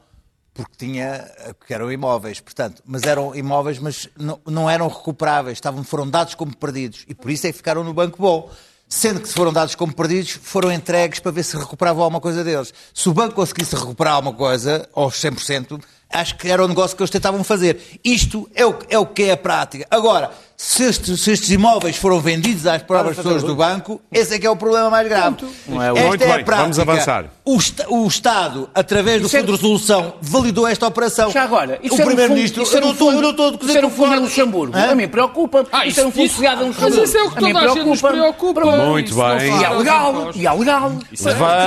[0.53, 1.23] porque tinha,
[1.67, 6.33] que eram imóveis, portanto, mas eram imóveis, mas não, não eram recuperáveis, estavam, foram dados
[6.33, 8.49] como perdidos e por isso é que ficaram no banco bom.
[8.89, 12.41] Sendo que se foram dados como perdidos, foram entregues para ver se recuperavam alguma coisa
[12.43, 12.73] deles.
[12.93, 15.79] Se o banco conseguisse recuperar alguma coisa, aos 100%,
[16.11, 17.99] acho que era o negócio que eles tentavam fazer.
[18.03, 19.85] Isto é o, é o que é a prática.
[19.89, 24.39] Agora, se estes, se estes imóveis foram vendidos às próprias pessoas do banco, esse é
[24.39, 25.35] que é o problema mais grave.
[25.67, 26.61] Não é Esta Muito é a bem, prática.
[26.63, 27.25] vamos avançar.
[27.45, 27.57] O,
[27.89, 31.29] o Estado, através do Isso é- Fundo de Resolução, validou esta operação.
[31.31, 34.19] Já agora, o Primeiro-Ministro, eu não estou eu não estou a dizer um fundo em.
[34.19, 34.75] Luxemburgo.
[34.75, 34.91] Hã?
[34.91, 35.63] A mim preocupa.
[35.71, 37.03] Ah, isso era um fundo isso- criado em mas Luxemburgo.
[37.05, 38.65] isso é o que toda a gente nos preocupa.
[38.87, 39.59] Muito bem.
[39.59, 40.91] E é legal, e é legal.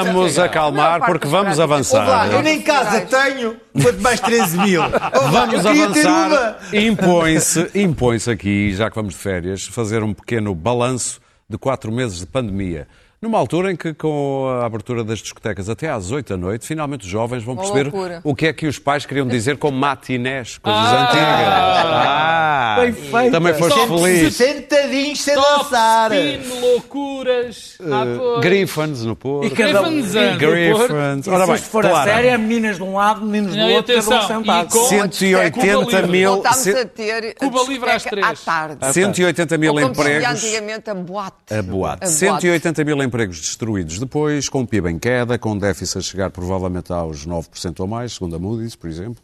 [0.05, 1.65] Vamos acalmar porque vamos práticas- Eu
[2.05, 2.43] avançar.
[2.43, 4.83] nem casa tenho, quanto mais 13 mil.
[5.31, 6.59] Vamos avançar.
[6.75, 12.21] Impõe-se, impõe-se aqui, já que vamos de férias, fazer um pequeno balanço de quatro meses
[12.21, 12.89] de pandemia.
[13.23, 17.03] Numa altura em que, com a abertura das discotecas até às 8 da noite, finalmente
[17.05, 18.21] os jovens vão Uma perceber loucura.
[18.25, 21.03] o que é que os pais queriam dizer com matinés, coisas Ah!
[21.05, 22.01] antigas.
[22.03, 23.31] Ah, Bem feita.
[23.31, 24.35] também foste feliz.
[24.37, 26.13] Sentadinhos sem Top dançar.
[26.13, 27.77] spin, loucuras.
[27.83, 28.41] Ah, pois.
[28.41, 29.47] Griffins no Porto.
[29.49, 31.27] E cada um- Griffins, ah, no Griffins.
[31.27, 32.11] E Ora se bem, isto for claro.
[32.11, 34.39] a sério, é meninas de um lado, meninos do Não, e outro, cada um atenção,
[34.39, 34.67] sentado.
[34.67, 38.41] e com- 180 mil, Voltámos ce- a ter Cuba Livre às discoteca três.
[38.49, 38.93] à tarde.
[38.95, 40.43] 180 mil Ou como se dizia empregos.
[40.45, 41.37] antigamente a boate.
[41.55, 42.05] A boate.
[42.05, 46.01] A 180 mil empregos destruídos depois, com o PIB em queda, com o déficit a
[46.01, 49.21] chegar provavelmente aos 9% ou mais, segundo a Moody's, por exemplo.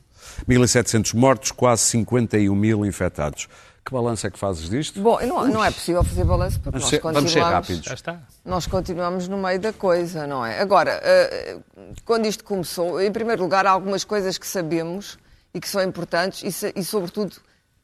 [0.48, 3.48] 1.700 mortos, quase 51 mil infectados.
[3.84, 5.00] Que balanço é que fazes disto?
[5.00, 7.84] Bom, não, não é possível fazer balanço porque Vamos nós ser, vamos ser continuamos, rápidos.
[7.84, 8.20] Já está.
[8.44, 10.60] nós continuamos no meio da coisa, não é?
[10.60, 11.58] Agora, eh,
[12.04, 15.16] quando isto começou, em primeiro lugar, há algumas coisas que sabemos
[15.54, 17.36] e que são importantes e, e, sobretudo,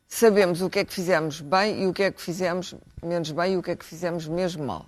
[0.08, 3.54] sabemos o que é que fizemos bem e o que é que fizemos menos bem
[3.54, 4.86] e o que é que fizemos mesmo mal.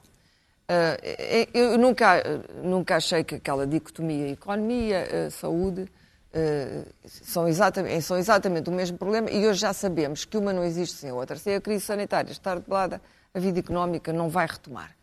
[0.67, 2.23] Eh, eu nunca,
[2.63, 5.87] nunca achei que aquela dicotomia economia, eh, saúde,
[6.33, 10.65] eh, são, exatamente, são exatamente o mesmo problema e hoje já sabemos que uma não
[10.65, 11.37] existe sem a outra.
[11.37, 13.01] Se a crise sanitária estar debelada,
[13.35, 14.97] a vida económica não vai retomar.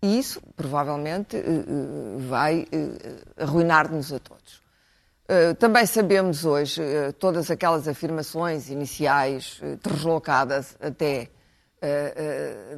[0.00, 1.36] E isso, provavelmente,
[2.28, 2.66] vai
[3.36, 4.60] arruinar-nos a todos.
[5.60, 6.82] Também sabemos hoje
[7.20, 11.28] todas aquelas afirmações iniciais, deslocadas até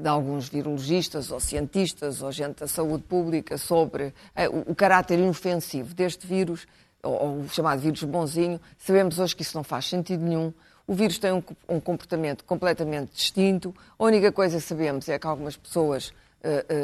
[0.00, 5.94] de alguns virologistas ou cientistas ou gente da saúde pública sobre uh, o, caráter inofensivo
[5.94, 6.66] deste vírus,
[7.02, 8.60] ou, o chamado vírus bonzinho.
[8.78, 10.52] Sabemos hoje que isso não faz sentido nenhum.
[10.86, 13.74] O vírus tem um, comportamento completamente distinto.
[13.98, 16.12] A única coisa que sabemos é que algumas pessoas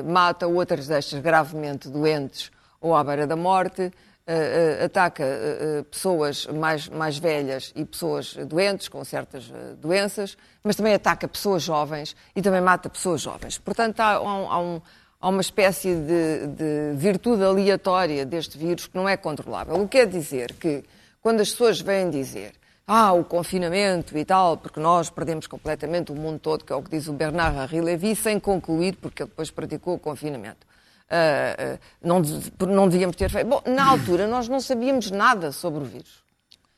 [0.07, 3.93] mata, outras destas gravemente doentes ou à beira da morte.
[4.31, 10.95] Uh, ataca uh, pessoas mais, mais velhas e pessoas doentes, com certas doenças, mas também
[10.95, 13.59] ataca pessoas jovens e também mata pessoas jovens.
[13.59, 14.81] Portanto, há, há, um, há, um,
[15.21, 19.75] uma espécie de, de, virtude aleatória deste vírus que não é controlável.
[19.75, 20.85] O que quer dizer que,
[21.21, 22.53] quando as pessoas vêm dizer
[22.93, 26.83] ah, o confinamento e tal, porque nós perdemos completamente o mundo todo, que é o
[26.83, 30.67] que diz o Bernard Henri Lévy, sem concluir, porque ele depois praticou o confinamento.
[31.11, 32.23] Uh, não,
[32.69, 33.49] não devíamos ter feito.
[33.49, 36.23] Bom, na altura nós não sabíamos nada sobre o vírus.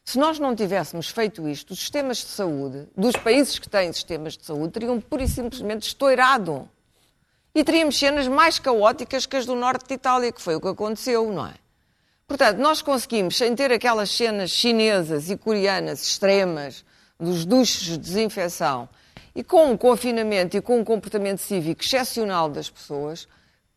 [0.05, 4.37] Se nós não tivéssemos feito isto, os sistemas de saúde dos países que têm sistemas
[4.37, 6.69] de saúde teriam pura e simplesmente estourado.
[7.55, 10.69] E teríamos cenas mais caóticas que as do norte de Itália, que foi o que
[10.69, 11.55] aconteceu, não é?
[12.27, 16.83] Portanto, nós conseguimos, sem ter aquelas cenas chinesas e coreanas extremas,
[17.21, 18.89] dos duches de desinfecção,
[19.35, 23.29] e com um confinamento e com um comportamento cívico excepcional das pessoas,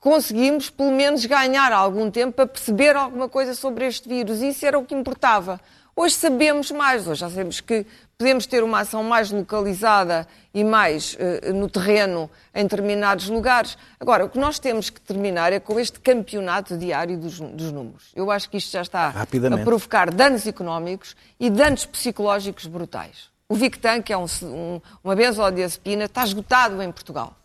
[0.06, 4.40] conseguimos pelo menos ganhar algum tempo para perceber alguma coisa sobre este vírus.
[4.40, 5.60] E isso era o que importava.
[5.96, 11.16] Hoje sabemos mais, hoje já sabemos que podemos ter uma ação mais localizada e mais
[11.16, 13.80] uh, no terreno em determinados lugares.
[14.00, 18.12] Agora, o que nós temos que terminar é com este campeonato diário dos, dos números.
[18.16, 23.32] Eu acho que isto já está a provocar danos económicos e danos psicológicos brutais.
[23.50, 27.36] O Victan, que é um, um, uma benzodiazepina, está esgotado em Portugal.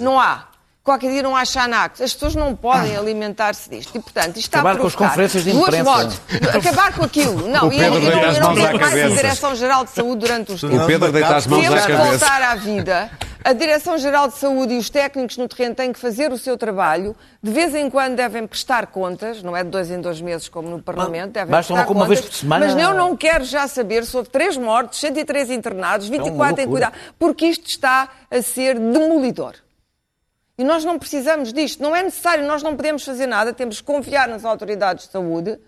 [0.00, 0.55] Não há
[0.86, 2.00] qualquer dia não há Xanax.
[2.00, 3.94] As pessoas não podem alimentar-se disto.
[3.96, 5.84] E, portanto, isto Acabar está a com as conferências de duas imprensa.
[5.90, 6.20] mortes.
[6.54, 7.48] Acabar com aquilo.
[7.48, 9.16] Não, O e, Pedro e não, deita as não mãos à tem mais a cabeça.
[9.22, 10.86] Direção-Geral de Saúde durante os O tempos.
[10.86, 12.08] Pedro deita as mãos à Temos que cabeça.
[12.10, 13.10] voltar à vida.
[13.44, 17.14] A Direção-Geral de Saúde e os técnicos no terreno têm que fazer o seu trabalho.
[17.40, 20.68] De vez em quando devem prestar contas, não é de dois em dois meses como
[20.68, 22.08] no Parlamento, devem basta prestar uma- contas.
[22.08, 22.66] vez por semana.
[22.66, 26.90] Mas eu não quero já saber sobre três mortes, 103 internados, 24 em loucura.
[26.90, 29.54] cuidado, porque isto está a ser demolidor.
[30.58, 33.86] E nós não precisamos disto, não é necessário, nós não podemos fazer nada, temos que
[33.86, 35.58] confiar nas autoridades de saúde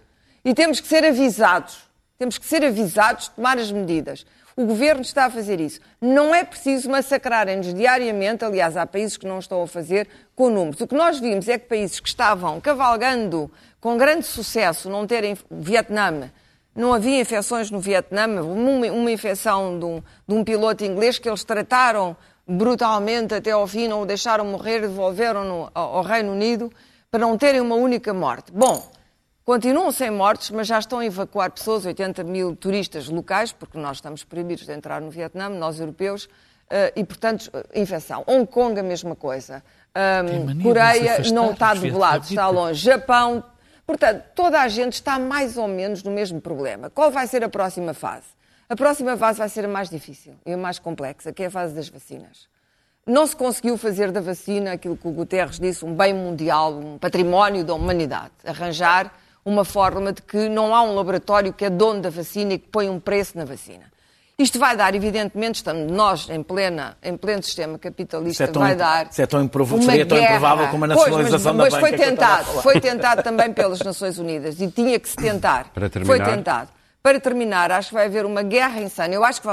[0.44, 1.88] e temos que ser avisados.
[2.18, 4.26] Temos que ser avisados, tomar as medidas.
[4.56, 5.78] O governo está a fazer isso.
[6.00, 10.80] Não é preciso massacrarem-nos diariamente, aliás, há países que não estão a fazer com números.
[10.80, 13.48] O que nós vimos é que países que estavam cavalgando
[13.80, 16.28] com grande sucesso, não terem Vietnã,
[16.74, 21.28] não havia infecções no Vietnã, uma, uma infecção de um, de um piloto inglês que
[21.28, 22.16] eles trataram
[22.48, 26.72] brutalmente até ao fim, não o deixaram morrer, devolveram-no ao, Reino Unido
[27.10, 28.50] para não terem uma única morte.
[28.50, 28.90] Bom,
[29.44, 33.98] continuam sem mortes, mas já estão a evacuar pessoas, 80 mil turistas locais, porque nós
[33.98, 36.28] estamos proibidos de entrar no Vietnã, nós europeus,
[36.70, 38.24] eh, e portanto, eh, infecção.
[38.26, 39.62] Hong Kong, a mesma coisa.
[40.46, 42.80] De Coreia não está dos debelado, está longe.
[42.80, 43.42] Japão.
[43.84, 46.88] Portanto, toda a gente está mais ou menos no mesmo problema.
[46.88, 48.37] Qual vai ser a próxima fase?
[48.68, 51.50] A próxima fase vai ser a mais difícil e a mais complexa, que é a
[51.50, 52.46] fase das vacinas.
[53.06, 56.98] Não se conseguiu fazer da vacina aquilo que o Guterres disse, um bem mundial, um
[56.98, 58.32] património da humanidade.
[58.44, 59.10] Arranjar
[59.42, 62.68] uma forma de que não há um laboratório que é dono da vacina e que
[62.68, 63.84] põe um preço na vacina.
[64.38, 68.62] Isto vai dar, evidentemente, estamos nós em, plena, em pleno sistema capitalista, Isso é tão,
[68.62, 69.08] vai dar.
[69.10, 69.40] isso é tão
[69.82, 70.36] seria tão guerra.
[70.36, 72.46] improvável como a Pois, nacionalização mas, da mas banca foi que eu estava a tentado,
[72.50, 72.62] falar.
[72.62, 75.70] foi tentado também pelas Nações Unidas e tinha que se tentar.
[75.72, 76.14] Para terminar.
[76.14, 76.68] Foi tentado.
[77.08, 79.14] Para terminar, acho que vai haver uma guerra insana.
[79.14, 79.48] Eu acho que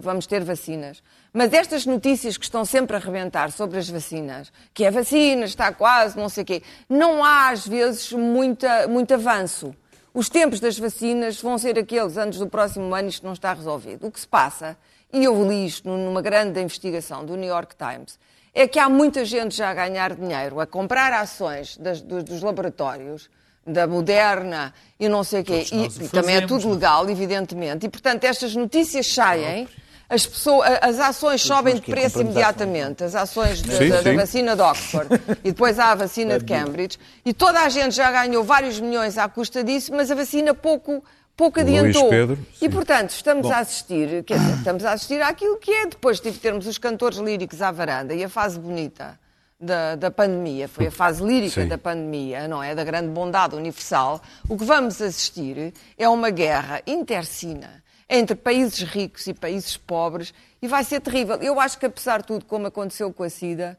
[0.00, 1.04] vamos ter vacinas.
[1.32, 5.72] Mas estas notícias que estão sempre a rebentar sobre as vacinas, que é vacina, está
[5.72, 9.72] quase, não sei o quê, não há às vezes muita, muito avanço.
[10.12, 14.08] Os tempos das vacinas vão ser aqueles antes do próximo ano, isto não está resolvido.
[14.08, 14.76] O que se passa,
[15.12, 18.18] e eu li isto numa grande investigação do New York Times,
[18.52, 22.42] é que há muita gente já a ganhar dinheiro, a comprar ações das- dos, dos
[22.42, 23.30] laboratórios,
[23.66, 25.64] da Moderna e não sei o quê.
[25.72, 26.70] E, também é tudo é?
[26.72, 27.86] legal, evidentemente.
[27.86, 29.66] E, portanto, estas notícias saem,
[30.08, 34.16] as, pessoas, as ações sobem de preço imediatamente, as ações da, Sim, da- da sim.
[34.16, 35.08] vacina de Oxford
[35.42, 36.98] e depois há a vacina de Cambridge.
[37.24, 41.02] E toda a gente já ganhou vários milhões à custa disso, mas a vacina pouco,
[41.36, 42.08] pouco adiantou.
[42.10, 46.20] Pedro, e, portanto, estamos a assistir, quer dizer, estamos a assistir àquilo que é depois
[46.20, 49.18] de termos os cantores líricos à varanda e a fase bonita
[49.64, 51.68] da, da pandemia, foi a fase lírica Sim.
[51.68, 52.74] da pandemia, não é?
[52.74, 54.20] Da grande bondade universal.
[54.48, 60.68] O que vamos assistir é uma guerra intercina entre países ricos e países pobres e
[60.68, 61.36] vai ser terrível.
[61.36, 63.78] Eu acho que, apesar de tudo, como aconteceu com a SIDA,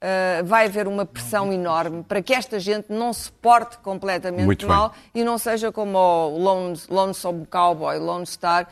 [0.00, 4.66] ah, vai haver uma pressão enorme para que esta gente não se porte completamente Muito
[4.66, 4.74] bem.
[4.74, 8.66] mal e não seja como o Lone, Lonesome Cowboy, Lone Star,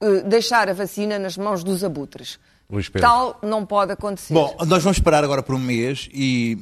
[0.00, 2.40] eh, deixar a vacina nas mãos dos abutres.
[2.70, 3.08] Luís Pedro.
[3.08, 4.32] Tal não pode acontecer.
[4.34, 6.58] Bom, nós vamos parar agora por um mês e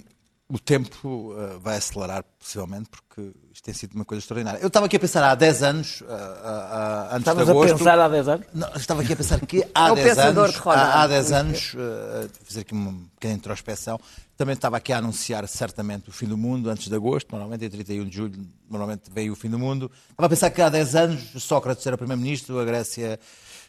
[0.48, 4.58] o tempo eh, vai acelerar, possivelmente, porque isto tem sido uma coisa extraordinária.
[4.60, 7.78] Eu estava aqui a pensar há 10 anos, ah, ah, antes Estavas de a agosto...
[7.78, 8.46] pensar há 10 anos?
[8.52, 10.80] Não, estava aqui a pensar que há É o 10 pensador anos, de roda.
[10.80, 14.00] há, há 10 anos, eh, fazer aqui uma pequena introspeção,
[14.36, 17.70] também estava aqui a anunciar certamente o fim do mundo antes de agosto, normalmente em
[17.70, 19.88] 31 de julho, normalmente veio o fim do mundo.
[20.10, 23.20] Estava a pensar que há 10 anos Sócrates era primeiro-ministro, a Grécia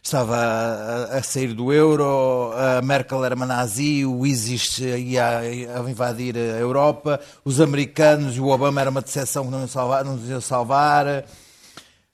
[0.02, 5.90] estava a, a sair do euro, a Merkel era uma nazi, o ISIS ia, a
[5.90, 10.04] invadir a Europa, os americanos e o Obama era uma decepção que não, ia salvar,
[10.04, 11.24] não nos ia salvar.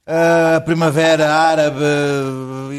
[0.06, 1.84] A Primavera Árabe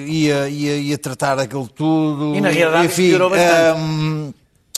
[0.07, 2.35] ia, ia, ia tratar daquilo tudo.
[2.35, 3.79] E na realidade Enfim, piorou bastante.
[3.79, 4.33] hum,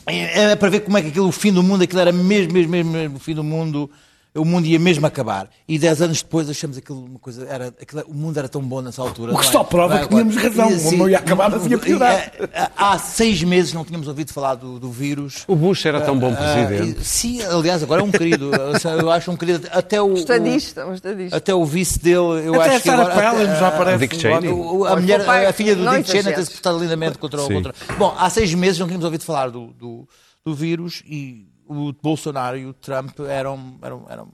[0.06, 2.72] é para ver como é que aquilo, o fim do mundo, aquilo era mesmo, mesmo,
[2.72, 3.90] mesmo, mesmo o fim do mundo.
[4.34, 5.50] O mundo ia mesmo acabar.
[5.68, 7.46] E dez anos depois achamos aquilo uma coisa.
[7.50, 9.34] Era, aquilo- o mundo era tão bom nessa altura.
[9.34, 9.52] O que é?
[9.52, 10.70] só prova Vai que tínhamos razão.
[10.72, 12.32] E, O sim, mundo ia acabar, mas ia piorar.
[12.40, 15.44] e, é, Há seis meses não tínhamos ouvido falar do, do vírus.
[15.50, 17.02] O Bush era tão bom Ah, presidente.
[17.02, 18.52] e- sim, aliás, agora é um querido.
[19.02, 19.68] Eu acho um querido.
[19.70, 21.36] Até o, Um o, estadista, um estadista.
[21.36, 23.32] até o vice dele, eu Até acho a que Sarah agora.
[23.34, 23.98] Palin já aparece.
[24.00, 24.48] Dick Cheney.
[24.50, 27.42] o- o- a, mulher, o pai, a filha do Dick Cheney tem-se portado lindamente contra,
[27.42, 27.76] contra.
[27.98, 30.08] Bom, há seis meses não tínhamos ouvido falar do, do,
[30.46, 33.78] do vírus e o Bolsonaro e o Trump eram.
[33.82, 34.34] eram, eram,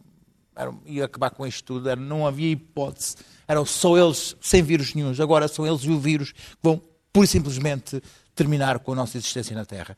[0.56, 3.16] eram ia acabar com isto tudo, era, não havia hipótese.
[3.48, 5.14] Eram só eles, sem vírus nenhum.
[5.22, 6.82] Agora são eles e o vírus que vão,
[7.14, 8.02] pura e simplesmente,
[8.36, 9.96] terminar com a nossa existência na Terra.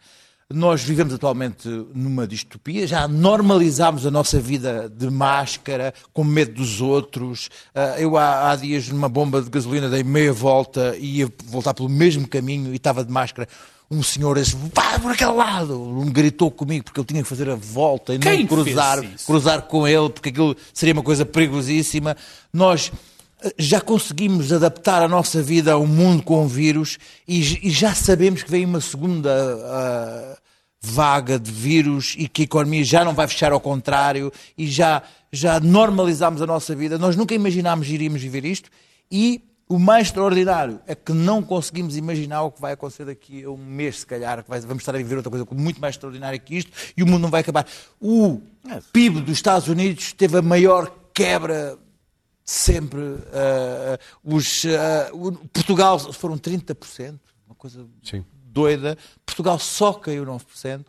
[0.52, 6.82] Nós vivemos atualmente numa distopia, já normalizámos a nossa vida de máscara, com medo dos
[6.82, 7.50] outros.
[7.74, 11.76] Ah, Eu há, há dias numa bomba de gasolina dei meia volta e ia voltar
[11.76, 13.48] pelo mesmo caminho e estava de máscara.
[13.92, 17.50] Um senhor disse, vá por aquele lado, me gritou comigo porque eu tinha que fazer
[17.50, 22.16] a volta e Quem não cruzar, cruzar com ele, porque aquilo seria uma coisa perigosíssima.
[22.54, 22.92] Nós
[23.42, 27.96] eh, já conseguimos adaptar a nossa vida a um mundo com vírus e, e já
[27.96, 29.32] sabemos que vem uma segunda
[29.66, 30.38] ah,
[30.80, 35.02] vaga de vírus e que a economia já não vai fechar ao contrário e já,
[35.32, 37.00] já normalizámos a nossa vida.
[37.00, 38.70] Nós nunca imaginámos que iríamos viver isto
[39.12, 43.50] e o mais extraordinário é que não conseguimos imaginar o que vai acontecer daqui a
[43.52, 46.40] um mês, se calhar, que vai- vamos estar a viver outra coisa muito mais extraordinária
[46.40, 47.68] que isto e o mundo não vai acabar.
[48.02, 48.42] O
[48.92, 51.78] PIB dos Estados Unidos teve a maior quebra
[52.44, 53.00] sempre.
[53.32, 54.64] ah, os,
[55.14, 58.26] o- Portugal foram 30%, uma coisa Sim.
[58.46, 58.98] doida.
[59.24, 60.86] Portugal só caiu 9%.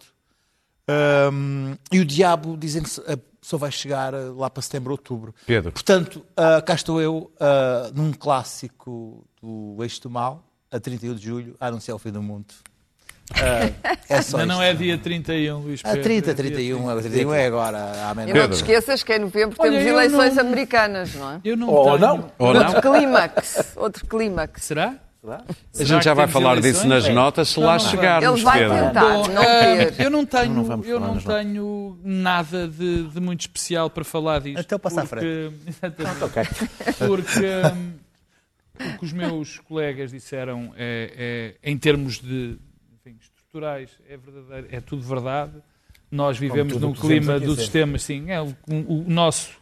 [0.89, 5.35] Ahm, e o diabo dizem que eh, só vai chegar eh, lá para setembro, outubro.
[5.47, 5.73] Pedro.
[5.73, 11.23] Portanto, ah, cá estou eu, ah, num clássico do Eixo do Mal, a 31 de
[11.25, 12.47] julho, a anunciar o fim do mundo.
[13.33, 14.73] Ah, é só Ainda não isto.
[14.73, 16.03] é dia 31, Luís A Pedro.
[16.03, 17.79] 30, é dia 31, a 31 é agora,
[18.11, 21.41] à E não te esqueças que em novembro Olha, temos eleições não- americanas, não é?
[21.45, 21.99] Eu não Ou tenho...
[21.99, 22.33] não.
[22.39, 22.67] Ou não?
[22.67, 23.73] Outro clímax.
[23.77, 24.65] Outro clímax.
[24.65, 24.95] Será?
[25.23, 28.77] A gente já vai falar disso nas notas se lá chegarmos, Ele vai Pedro.
[28.87, 29.01] tentar.
[29.13, 30.05] Bom, não eh, ter.
[30.05, 34.61] eu não tenho, Não eu não tenho nada de, de muito especial para falar disto.
[34.61, 36.25] Então passa à porque, Exatamente.
[36.25, 36.43] Ok.
[37.07, 37.47] porque
[37.77, 37.93] hum,
[38.95, 42.57] o que os meus colegas disseram é, é, em termos de
[43.05, 45.53] enfim, estruturais é verdadeiro, é tudo verdade.
[46.11, 49.60] Nós vivemos num clima do sistema, sim, é o- o nosso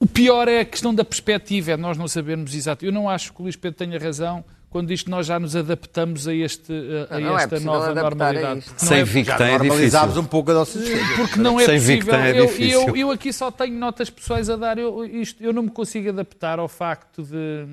[0.00, 2.84] O pior é a questão da perspectiva, é nós não sabermos exato.
[2.86, 5.54] Eu não acho que o Luís Pedro tenha razão quando diz que nós já nos
[5.54, 6.72] adaptamos a, este,
[7.10, 8.64] a, a é esta possível nova a normalidade.
[8.70, 10.20] não Sem é- Victem é difícil.
[10.20, 10.78] um pouco a nossa
[11.16, 12.14] porque não é Sem possível.
[12.14, 14.78] É eu, eu, eu aqui só tenho notas pessoais a dar.
[14.78, 17.66] Eu, isto, eu não me consigo adaptar ao facto de,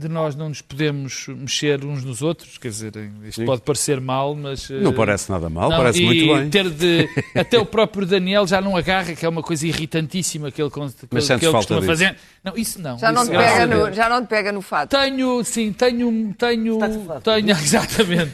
[0.00, 2.56] de nós não nos podemos mexer uns nos outros.
[2.58, 2.92] Quer dizer,
[3.24, 3.44] isto Sim.
[3.44, 4.68] pode parecer mal, mas.
[4.70, 6.48] Não eh, parece nada mal, não, parece muito bem.
[6.48, 10.60] Ter de, até o próprio Daniel já não agarra, que é uma coisa irritantíssima que
[10.62, 10.80] ele, que,
[11.10, 12.16] Mas que ele costuma fazer.
[12.42, 12.98] Não, isso não.
[12.98, 14.90] Já não, isso, te pega no, já não te pega no fato.
[14.90, 16.78] Tenho, sim, tenho, tenho,
[17.22, 18.32] tenho, exatamente.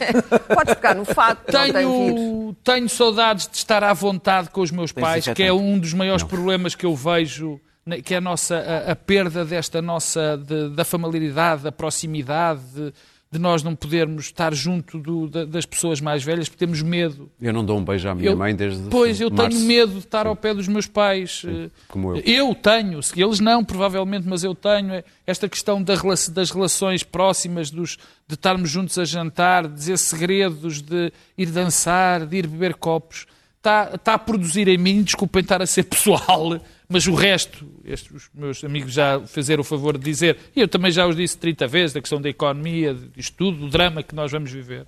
[0.55, 1.73] Podes pegar no fato, não.
[1.73, 5.79] Tenho, tenho saudades de estar à vontade com os meus Tens pais, que é um
[5.79, 7.61] dos maiores problemas que eu vejo,
[8.05, 12.93] que é a nossa a, a perda desta nossa de- da familiaridade, da proximidade, de,
[13.31, 17.31] de nós não podermos estar junto do- da- das pessoas mais velhas, porque temos medo.
[17.41, 19.51] Eu não dou um beijo à minha Eu- mãe desde Pois, eu março.
[19.57, 21.43] tenho medo de estar ao pé dos meus pais.
[21.47, 22.55] eh, como eu.
[22.55, 24.93] tenho, se eles não, provavelmente, mas eu tenho.
[24.95, 25.95] É Esta questão da
[26.33, 32.27] das relações próximas, dos, de estarmos juntos a jantar, de dizer segredos, de ir dançar,
[32.27, 33.27] de ir beber copos,
[33.59, 38.11] está, está a produzir em mim, desculpem estar a ser pessoal, mas o resto, estes,
[38.13, 41.37] os meus amigos já fizeram o favor de dizer, e eu também já os disse
[41.39, 44.87] 30 vezes, da questão da economia, disto tudo, do drama que nós vamos viver.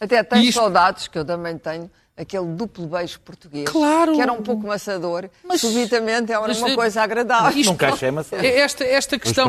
[0.00, 3.68] Até tens Isto- saudades, que eu também tenho, aquele duplo beijo português.
[3.68, 4.14] Claro.
[4.14, 5.30] Que era um pouco maçador.
[5.46, 7.58] Mas- subitamente é uma mas, eh, coisa agradável.
[7.58, 8.36] Isto- Nunca achei maçã.
[8.36, 9.46] É Esta, esta questão,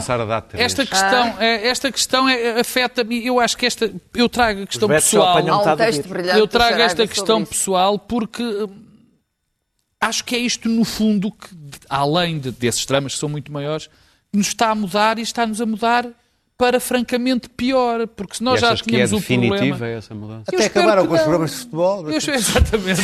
[0.53, 3.25] esta questão, é, esta questão é, afeta-me.
[3.25, 5.37] Eu acho que esta, eu trago a questão pessoal.
[5.41, 8.88] um Eu trago esta questão pessoal porque hum,
[10.01, 11.47] acho que é isto no fundo que,
[11.89, 13.89] além de- desses dramas que são muito maiores,
[14.33, 16.07] nos está a mudar e está-nos a mudar
[16.57, 19.87] para francamente pior, porque se E nós já achas que é tínhamos o definitiva problema.
[19.87, 20.43] essa mudança?
[20.53, 22.09] Até acabaram com os programas de futebol.
[22.09, 23.01] Eu exatamente.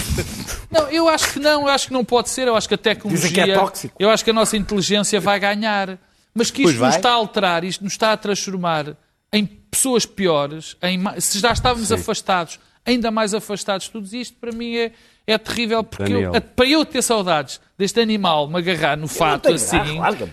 [0.70, 2.78] Não, eu acho que não, eu acho que não pode ser, eu acho que a
[2.78, 3.30] tecnologia.
[3.30, 3.96] Dizem que é tóxico.
[3.98, 5.98] Eu acho que a nossa inteligência vai ganhar.
[6.38, 7.00] Mas que Pois isto nos vai.
[7.00, 8.98] está a alterar, isto nos está a transformar
[9.32, 14.76] em pessoas piores, em se já estávamos afastados, ainda mais afastados, tudo isto para mim
[14.76, 14.92] é,
[15.26, 19.78] é terrível, porque eu- para eu ter saudades deste animal me agarrar no fato assim,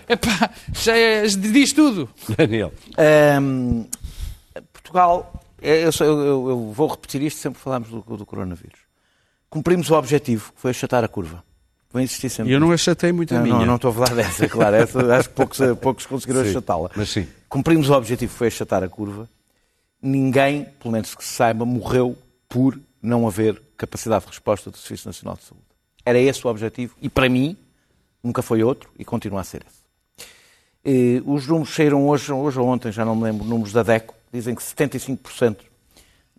[0.07, 2.09] epá, já é, diz tudo.
[2.37, 2.71] Daniel.
[2.97, 3.85] Ahm,
[4.71, 8.79] Portugal, é, eu, sou- eu- eu- vou repetir isto sempre que falamos do, do coronavírus.
[9.49, 11.43] Cumprimos o objetivo, que foi achatar a curva.
[11.91, 12.51] Vou insistir sempre.
[12.51, 13.55] E eu não achatei muito a Não, minha.
[13.59, 14.75] não, não estou a falar dessa, claro.
[14.75, 16.89] Essa, acho que poucos, poucos conseguiram Sim, achatá-la.
[16.95, 17.27] mas sim.
[17.47, 19.29] Cumprimos o objetivo, que foi achatar a curva.
[20.01, 22.17] Ninguém, pelo menos que se saiba, morreu
[22.53, 25.65] por não haver capacidade de resposta do Serviço Nacional de Saúde.
[26.05, 27.57] Era esse o objetivo e, para mim,
[28.23, 29.81] nunca foi outro e continua a ser esse.
[30.85, 34.13] Eh, os números saíram hoje, hoje ou ontem, já não me lembro, números da DECO,
[34.31, 35.61] dizem que 75%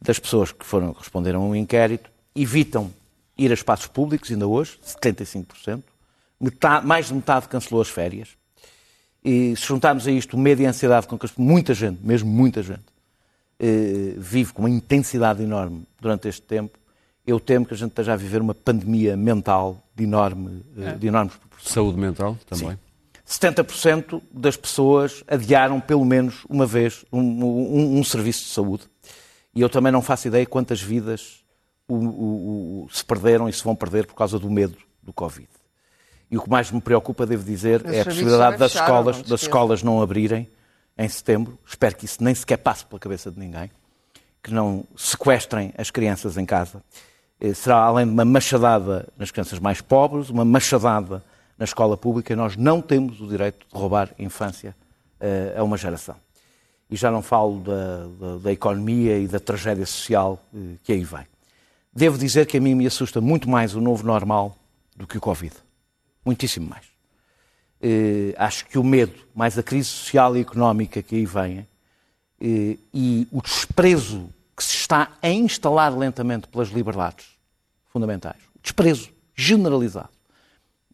[0.01, 2.93] das pessoas que foram responderam a um inquérito evitam
[3.37, 5.83] ir a espaços públicos, ainda hoje, 75%.
[6.39, 8.29] Metade, mais de metade cancelou as férias.
[9.25, 12.31] E se juntarmos a isto o medo e a ansiedade com que muita gente, mesmo
[12.31, 12.94] muita gente,
[13.67, 16.79] eh, vive com uma intensidade enorme durante este tempo,
[17.27, 21.07] eu temo que a gente esteja a viver uma pandemia mental de, enorme, eh, de
[21.07, 21.73] enormes proporções.
[21.73, 22.79] Saúde mental também.
[23.27, 28.85] 70% das pessoas adiaram pelo menos uma vez um, um- um serviço de saúde.
[29.55, 31.43] E eu também não faço ideia quantas vidas
[31.89, 35.49] o- o- o- se perderam e se vão perder por causa do medo do Covid.
[36.31, 39.23] E o que mais me preocupa, devo dizer, Os é a possibilidade das fecharam, escolas,
[39.23, 40.49] das escolas não abrirem
[40.97, 41.59] em setembro.
[41.67, 43.71] Espero que isso nem sequer passe pela cabeça de ninguém.
[44.43, 46.83] Que não sequestrem as crianças em casa.
[47.41, 51.25] Eh, Será além de uma machadada nas crianças mais pobres, uma machadada
[51.59, 52.35] na escola pública.
[52.37, 54.75] Nós não temos o direito de roubar infância
[55.21, 56.17] eh, a uma geração.
[56.91, 61.03] E já não falo da, da- da economia e da tragédia social eh, que aí
[61.05, 61.27] vem.
[61.93, 64.57] Devo dizer que a mim me assusta muito mais o novo normal
[64.97, 65.55] do que o Covid.
[66.25, 66.94] Muitíssimo mais.
[67.87, 71.67] Eh, acho que o medo, mais a crise social e económica que aí vem,
[72.41, 77.27] eh, e o desprezo que se está a instalar lentamente pelas liberdades
[77.93, 80.09] fundamentais, o desprezo generalizado,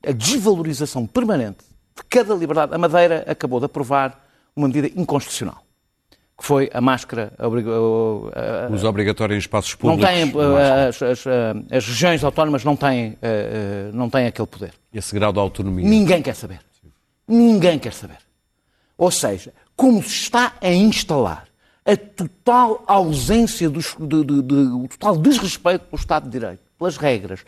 [0.04, 1.58] a desvalorização permanente
[1.96, 2.74] de cada liberdade.
[2.74, 4.26] A Madeira acabou de aprovar
[4.56, 5.62] uma medida inconstitucional,
[6.36, 7.32] que foi a máscara.
[7.38, 10.04] a obriga- a- a- Uso obrigatório em espaços públicos.
[10.10, 10.86] têm, não é?
[10.86, 11.24] eh, as, as,
[11.70, 13.16] as regiões autónomas não têm,
[13.92, 14.72] não têm aquele poder.
[14.92, 15.86] Esse grau de autonomia.
[15.88, 16.60] Ninguém quer saber.
[17.30, 18.18] Ninguém quer saber.
[18.98, 21.46] Ou seja, como se está a instalar
[21.86, 26.96] a total ausência, dos, de, de- de- o total desrespeito pelo Estado de Direito, pelas
[26.96, 27.40] regras.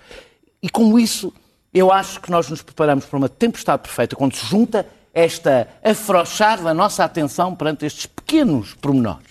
[0.63, 1.33] E com isso,
[1.75, 6.63] eu acho que nós nos preparamos para uma tempestade perfeita, quando se junta esta afrouxar
[6.63, 9.27] da nossa atenção perante estes pequenos pormenores.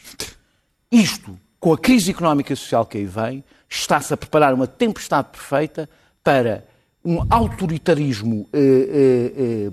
[0.91, 5.29] Isto, com a crise económica e social que aí vem, está-se a preparar uma tempestade
[5.31, 5.89] perfeita
[6.23, 6.63] para
[7.03, 9.71] um autoritarismo eh, eh, eh,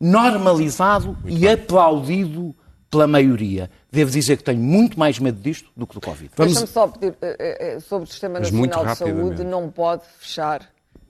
[0.00, 2.54] normalizado e aplaudido
[2.90, 3.70] pela maioria.
[3.92, 6.30] Devo dizer que tenho muito mais medo disto do que do Covid.
[6.36, 10.02] Deixa-me só pedir eh, eh, sobre o Sistema Mas muito Nacional de Saúde, não pode
[10.18, 10.62] fechar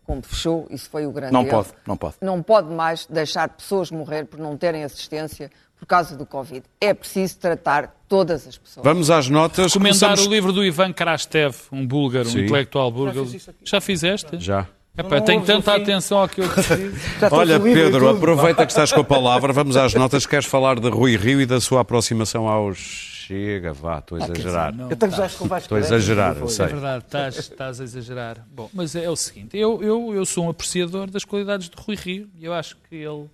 [0.04, 1.50] como fechou, isso foi o grande Não erro.
[1.50, 2.14] pode, não pode.
[2.20, 6.64] Não pode mais deixar pessoas morrer por não terem assistência por causa do Covid.
[6.80, 8.82] É preciso tratar todas as pessoas.
[8.84, 9.72] Vamos às notas.
[9.72, 12.40] Recomendar Começamos- o livro do Ivan Krastev, um búlgaro, Sim.
[12.40, 13.26] um intelectual búlgaro.
[13.64, 14.36] Já fizeste?
[14.40, 14.66] Já.
[14.96, 16.94] Epá, Não tenho tanta atenção ao que eu preciso.
[17.30, 18.08] Olha, Pedro, tudo.
[18.16, 19.52] aproveita que estás com a palavra.
[19.52, 20.26] Vamos às notas.
[20.26, 23.72] Queres falar de Rui Rio e da sua aproximação aos Chega?
[23.72, 24.74] Vá, estou a exagerar.
[24.74, 24.90] não.
[24.90, 26.64] Eu tenho já com o Vasco Estou a exagerar, não eu sei.
[26.64, 28.44] É verdade, estás, estás a exagerar.
[28.50, 31.94] Bom, mas é o seguinte, eu, eu, eu sou um apreciador das qualidades de Rui
[31.94, 33.30] Rio e eu acho que ele,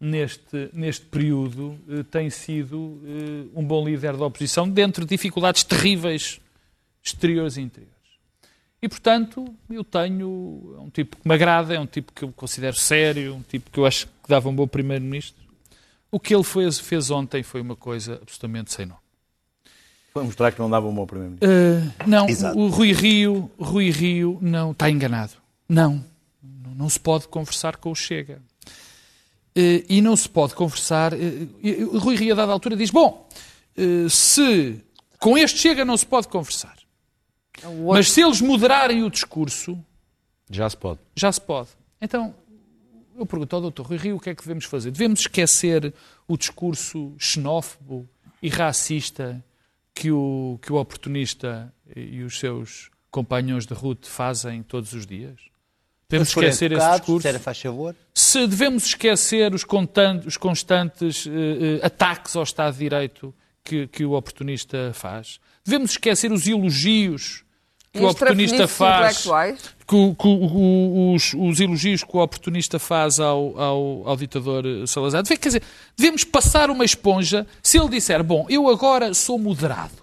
[0.00, 5.62] neste, neste período, eh, tem sido eh, um bom líder da oposição dentro de dificuldades
[5.62, 6.40] terríveis
[7.00, 7.93] exteriores e interiores.
[8.84, 10.74] E, portanto, eu tenho.
[10.76, 13.70] É um tipo que me agrada, é um tipo que eu considero sério, um tipo
[13.70, 15.42] que eu acho que dava um bom primeiro-ministro.
[16.12, 19.00] O que ele fez, fez ontem foi uma coisa absolutamente sem nome.
[20.12, 21.48] Foi mostrar que não dava um bom primeiro-ministro.
[21.48, 22.58] Uh, não, Exato.
[22.58, 25.32] o Rui Rio, Rui Rio não está enganado.
[25.66, 26.04] Não,
[26.76, 28.42] não, se pode conversar com o Chega.
[29.56, 31.14] Uh, e não se pode conversar.
[31.14, 33.26] uh, Rui Rio, a dada altura, diz: Bom,
[34.10, 34.78] se
[35.18, 36.83] com este Chega não se pode conversar,
[37.92, 39.78] mas se eles moderarem o discurso,
[40.50, 41.00] Já se pode.
[41.16, 41.68] já se pode.
[42.00, 42.34] Então,
[43.16, 43.82] eu pergunto ao Dr.
[43.82, 44.90] Rui Rio o que é que devemos fazer.
[44.90, 45.92] Devemos esquecer
[46.26, 48.08] o discurso xenófobo
[48.42, 49.42] e racista
[49.94, 55.38] que o, que o oportunista e os seus companhões de ruta fazem todos os dias?
[56.08, 57.18] Devemos Se esquecer esse educados, discurso?
[57.18, 57.96] disserem, faz favor.
[58.12, 59.64] Se devemos esquecer os,
[60.26, 63.34] os constantes eh, eh, ataques ao Estado de Direito
[63.64, 65.40] que, que o oportunista faz?
[65.64, 67.42] Devemos esquecer os elogios
[67.92, 69.16] que o oportunista faz
[69.86, 70.28] que, que
[71.14, 75.22] os, os elogios que o oportunista faz ao, ao, ao ditador eh, Salazar.
[75.22, 75.62] Deve- Quer dizer,
[75.96, 80.02] devemos passar uma esponja se ele disser, bom, eu agora sou moderado.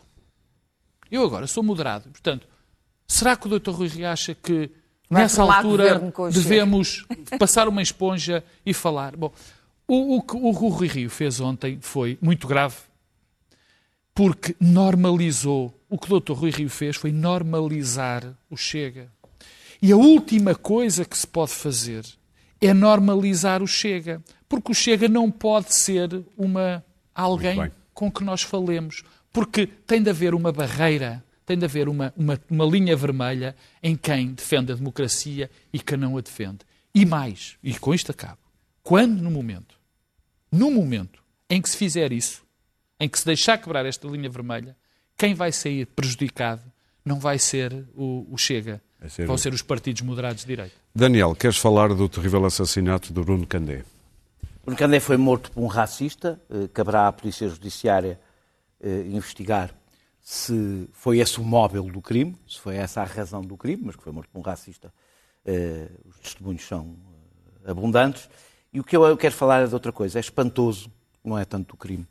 [1.12, 2.10] Eu agora sou moderado.
[2.10, 2.48] Portanto,
[3.08, 3.72] será que o Dr.
[3.72, 4.70] Rui Rio acha que
[5.10, 5.84] Vai nessa altura
[6.34, 7.06] devemos
[7.38, 9.18] passar uma esponja e falar?
[9.18, 9.32] Bom,
[9.86, 12.76] o, o que o Rui Rio fez ontem foi muito grave
[14.14, 15.74] porque normalizou.
[15.90, 16.34] O que o Dr.
[16.34, 19.12] Rui Rio fez foi normalizar o Chega.
[19.82, 22.06] E a última coisa que se pode fazer
[22.62, 24.22] é normalizar o Chega.
[24.48, 26.84] Porque o Chega não pode ser uma
[27.14, 29.04] alguém com que nós falemos.
[29.34, 33.96] Porque tem de haver uma barreira, tem de haver uma, uma, uma linha vermelha em
[33.96, 36.60] quem defende a democracia e quem não a defende.
[36.94, 38.40] E mais, e com isto acabo,
[38.84, 39.76] quando no momento,
[40.52, 42.44] no momento em que se fizer isso,
[43.02, 44.76] em que se deixar quebrar esta linha vermelha,
[45.18, 46.62] quem vai sair prejudicado
[47.04, 50.48] não vai ser o, o Chega, Vai ser vão o- ser os partidos moderados de
[50.48, 50.76] direita.
[50.94, 53.84] Daniel, queres falar do terrível assassinato do Bruno Candé?
[54.64, 56.40] Bruno Candé foi morto por um racista.
[56.50, 58.20] eh, Caberá à Polícia Judiciária
[58.80, 59.74] eh, investigar
[60.22, 63.96] se foi esse o móvel do crime, se foi essa a razão do crime, mas
[63.96, 64.94] que foi morto por um racista.
[65.44, 66.96] Eh, Os testemunhos são
[67.66, 68.30] abundantes.
[68.72, 70.20] E o que eu eu quero falar é de outra coisa.
[70.20, 70.92] É espantoso,
[71.24, 72.06] não é tanto o crime.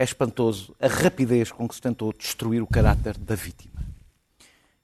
[0.00, 3.82] É espantoso a rapidez com que se tentou destruir o caráter da vítima.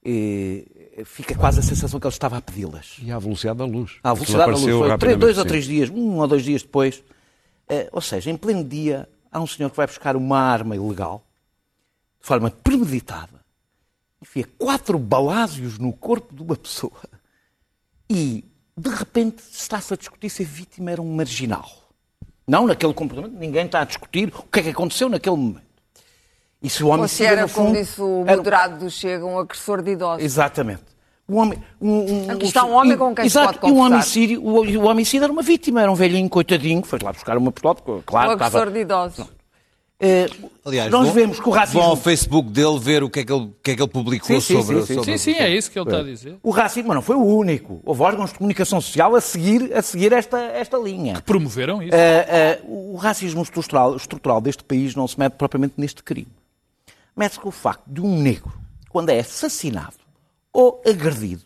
[0.04, 2.98] E fica quase a sensação que ele estava a pedi-las.
[3.00, 3.92] E à velocidade da luz.
[4.04, 4.88] À velocidade da luz.
[4.88, 5.48] Foi três- dois ou sim.
[5.48, 7.02] três dias, um ou dois dias depois.
[7.66, 11.24] Eh, ou seja, em pleno dia, há um senhor que vai buscar uma arma ilegal,
[12.20, 13.40] de forma premeditada,
[14.20, 17.00] enfia quatro balásios no corpo de uma pessoa
[18.10, 18.44] e,
[18.76, 21.85] de repente, está-se a discutir se a vítima era um marginal.
[22.46, 25.66] Não naquele comportamento, ninguém está a discutir o que é que aconteceu naquele momento.
[26.62, 29.24] E se o homicida, se era, no como fundo, disse o era- moderado do Chega,
[29.24, 30.24] um agressor de idosos.
[30.24, 30.82] Exatamente.
[31.28, 31.90] Um homem, um,
[32.26, 33.94] um, Aqui está um homem com quem se Exato, pode e um conversar.
[33.96, 37.36] homicídio, o, o homicídio era uma vítima, era um velhinho coitadinho, que foi lá buscar
[37.36, 37.76] uma pistola,
[38.06, 38.58] claro, um estava...
[38.58, 39.26] agressor de idosos.
[39.98, 40.26] Eh,
[40.62, 41.80] Aliás, nós vão- vemos que o racismo...
[41.80, 43.90] Vão ao Facebook dele ver o que é que ele, o que é que ele
[43.90, 44.94] publicou Sim, sim, sobre, sim, sim.
[44.94, 46.36] sobre Sim, sim, é isso que ele está a dizer.
[46.42, 47.80] O racismo não foi o único.
[47.84, 51.22] Houve órgãos de comunicação social a seguir, a seguir esta, esta linha.
[51.22, 51.94] Promoveram isso.
[51.94, 56.28] Eh, eh, o racismo estrutural, estrutural deste país não se mete propriamente neste crime.
[57.16, 58.52] Mete-se com o facto de um negro,
[58.90, 59.96] quando é assassinado
[60.52, 61.42] ou agredido,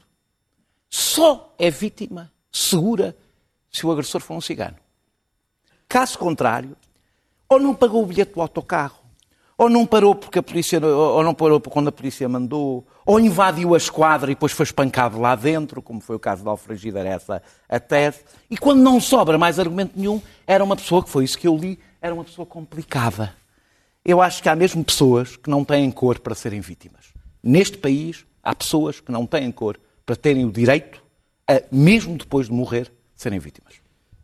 [0.88, 3.16] só é vítima segura
[3.70, 4.74] se o agressor for um cigano.
[5.88, 6.76] Caso contrário,
[7.50, 9.00] ou não pagou o bilhete do autocarro,
[9.58, 13.74] ou não parou porque a polícia, ou não parou quando a polícia mandou, ou invadiu
[13.74, 17.08] a esquadra e depois foi espancado lá dentro, como foi o caso de Alfragida, era
[17.08, 18.20] essa a tese.
[18.48, 21.56] E quando não sobra mais argumento nenhum, era uma pessoa, que foi isso que eu
[21.56, 23.34] li, era uma pessoa complicada.
[24.04, 27.12] Eu acho que há mesmo pessoas que não têm cor para serem vítimas.
[27.42, 31.02] Neste país, há pessoas que não têm cor para terem o direito
[31.48, 33.79] a, mesmo depois de morrer, serem vítimas.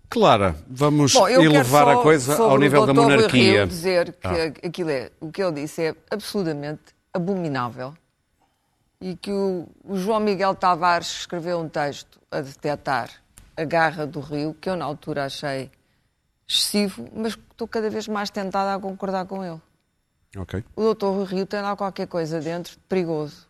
[0.09, 3.59] Clara, vamos Bom, eu elevar a coisa ao nível da monarquia.
[3.61, 4.67] Rio dizer que Ah.
[4.69, 6.83] aquilo é, o que ele disse é absolutamente
[7.13, 7.93] abominável
[9.01, 13.11] e que o, o João Miguel Tavares escreveu um texto a detectar
[13.57, 15.71] a garra do Rio, que eu na altura achei
[16.49, 19.61] excessivo, mas estou cada vez mais tentada a concordar com ele.
[20.37, 20.63] Ok.
[20.77, 20.93] O.
[20.93, 23.47] Rui Rio tem lá qualquer coisa dentro de perigoso,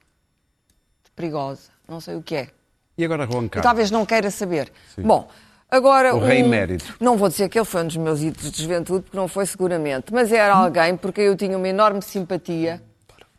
[1.05, 2.49] de perigosa, não sei o que é.
[2.97, 3.63] E agora Juan Eu Carlos?
[3.63, 4.73] talvez não queira saber.
[4.99, 5.29] Bom,
[5.71, 6.15] agora.
[6.15, 6.95] O rei um- emérito.
[7.01, 9.47] Não vou dizer que ele foi um dos meus ídolos de juventude, porque não foi
[9.47, 12.83] seguramente, mas era alguém porque eu tinha uma enorme simpatia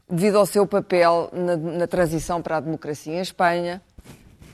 [0.09, 3.81] devido ao seu papel na, na transição para a democracia em Espanha,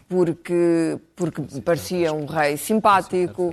[0.09, 3.51] porque, porque parecia um rei simpático,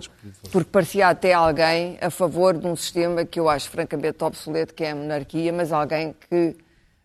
[0.51, 4.85] porque parecia até alguém a favor de um sistema que eu acho francamente obsoleto, que
[4.85, 6.57] é a monarquia, mas alguém que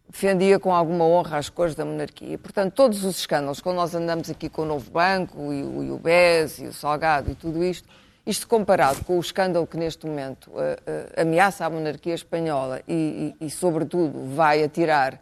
[0.10, 2.38] defendia com alguma honra as cores da monarquia.
[2.38, 5.92] Portanto, todos os escândalos, quando nós andamos aqui com o Novo Banco, e o, e
[5.92, 7.88] o BES, e o Salgado, e tudo isto,
[8.26, 13.36] isto comparado com o escândalo que neste momento eh, eh, ameaça a monarquia espanhola e,
[13.40, 15.22] e- e, sobretudo, vai atirar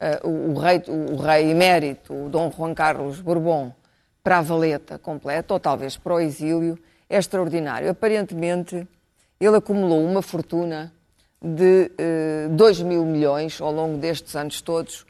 [0.00, 3.72] eh, o, o rei, o, rei emérito, o Dom Juan Carlos Bourbon,
[4.22, 6.78] para a valeta completa, ou talvez para o exílio,
[7.08, 7.88] é extraordinário.
[7.90, 8.86] Aparentemente,
[9.40, 10.92] ele acumulou uma fortuna
[11.42, 11.90] de
[12.50, 15.06] 2 mil milhões ao longo destes anos todos,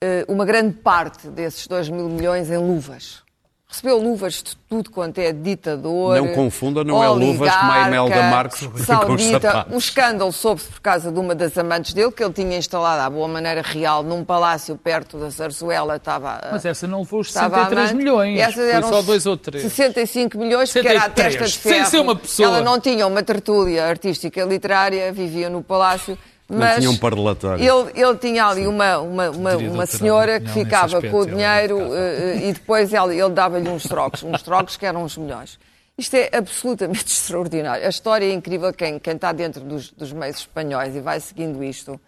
[0.00, 3.25] eh, uma grande parte desses 2 mil milhões em luvas.
[3.68, 6.16] Recebeu luvas de tudo quanto é ditador.
[6.16, 9.66] Não confunda, não é luvas como a Imelda Marques com os saudita.
[9.72, 13.10] O escândalo soube-se por causa de uma das amantes dele, que ele tinha instalado à
[13.10, 15.96] boa maneira real num palácio perto da Zarzuela.
[15.96, 17.96] Estava, Mas essa não levou os estava 63 amante.
[18.04, 18.38] milhões.
[18.40, 19.62] Essas Foi eram só dois ou três.
[19.64, 21.86] 65 milhões, porque era a 63, testa de sem ferro.
[21.90, 22.48] ser uma pessoa.
[22.48, 26.16] Ela não tinha uma tertúlia artística e literária, vivia no palácio.
[26.48, 27.62] Mas tinha um parlatório.
[27.62, 31.20] Ele, ele tinha ali uma, uma, uma, uma doutorar senhora que ficava nesse com o
[31.20, 35.02] aspecto, dinheiro eh, eh, e depois ele, ele dava-lhe uns trocos, uns trocos que eram
[35.02, 35.58] uns milhões.
[35.98, 37.84] Isto é absolutamente extraordinário.
[37.84, 38.72] A história é incrível.
[38.72, 42.00] Quem, quem está dentro dos, dos meios espanhóis e vai seguindo isto,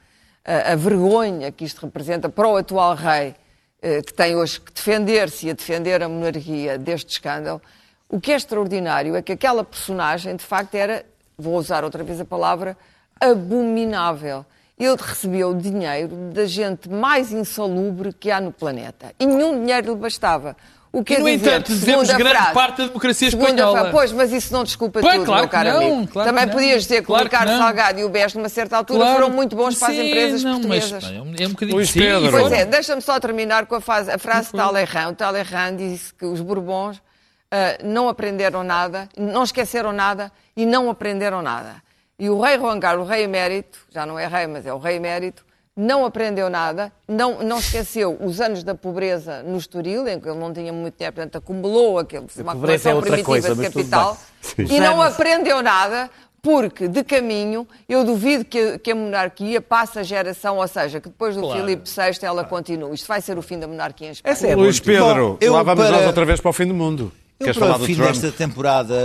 [0.45, 3.35] a, a vergonha que isto representa para o atual rei,
[3.83, 7.61] eh, que tem hoje que defender-se e a defender a monarquia deste escândalo,
[8.09, 11.05] o que é extraordinário é que aquela personagem, de facto, era,
[11.37, 12.77] vou usar outra vez a palavra,
[13.21, 14.45] abominável.
[14.79, 19.13] Ele recebeu dinheiro da gente mais insalubre que há no planeta.
[19.19, 20.57] E nenhum dinheiro lhe bastava.
[20.91, 23.79] O que E, é no dizer, entanto, dizemos segunda grande frase, parte da democracia espanhola.
[23.79, 26.09] frase, Pois, mas isso não desculpa Pois, tudo, claro meu caro não, amigo.
[26.13, 27.59] claro Também que podias dizer que Claro o Ricardo que não.
[27.63, 29.15] Salgado e o Best, numa certa altura, Claro.
[29.17, 31.05] foram muito bons para as empresas não, mas, portuguesas.
[31.05, 32.31] pá, é um- é um bocadinho Luís sim, Pedro.
[32.31, 35.11] Pois foram- é, deixa-me só terminar com a, fase- a frase de Talleyrand.
[35.11, 37.03] O Talleyrand disse que os Bourbons
[37.51, 41.83] ah, não aprenderam nada, não esqueceram nada e não aprenderam nada.
[42.19, 44.79] E o rei Juan Carlos, o rei emérito, já não é rei, mas é o
[44.79, 45.45] rei emérito,
[45.77, 50.39] não aprendeu nada, não, não esqueceu os anos da pobreza no Estoril, em que ele
[50.39, 54.19] não tinha muito dinheiro, portanto acumulou aquele, uma pobreza é primitiva coisa, de capital
[54.59, 56.11] e não aprendeu nada
[56.43, 61.01] porque, de caminho, eu duvido que a, que a monarquia passe a geração, ou seja,
[61.01, 61.61] que depois do Claro.
[61.61, 62.95] Filipe VI ela continue.
[62.95, 64.33] Isto vai ser o fim da monarquia em Espanha.
[64.33, 64.81] Essa é Luís.
[64.81, 67.13] Pedro, Bom, eu lá vamos para- nós outra vez para o fim do mundo.
[67.39, 68.09] Eu, Queres para falar o do fim Trump?
[68.13, 68.97] desta temporada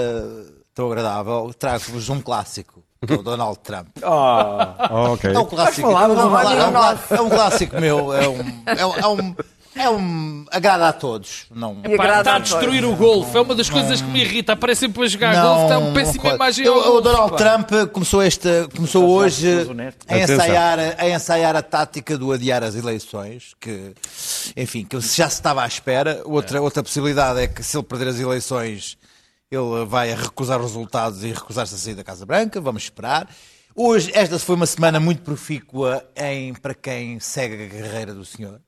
[0.76, 2.73] tão agradável, trago-vos um clássico,
[3.06, 3.88] que é o Donald Trump.
[4.04, 5.32] Oh, ok.
[5.34, 5.88] É um clássico.
[5.92, 8.14] falar é, um, é, um, é um clássico meu.
[8.14, 9.36] É um, é um, é um,
[9.76, 11.46] é um- agrada a todos.
[11.54, 12.52] Não, E Pá, agrada está a a todos.
[12.52, 13.36] destruir o golfe.
[13.36, 14.54] É uma das coisas que me irrita.
[14.54, 15.64] Aparece sempre a jogar golfe.
[15.64, 17.38] Está uma péssima não- imagem Eu- O Donald pá.
[17.38, 19.68] Trump começou, este, começou hoje
[20.08, 23.94] a ensaiar, a ensaiar a tática do adiar as eleições, que,
[24.56, 26.22] enfim, que já se estava à espera.
[26.26, 28.96] Outra, outra possibilidade é que se ele perder as eleições,
[29.56, 32.60] ele vai recusar os resultados e recusar-se a sair da Casa Branca.
[32.60, 33.30] Vamos esperar.
[33.76, 38.62] Hoje, esta foi uma semana muito profícua em, para quem segue a carreira do senhor.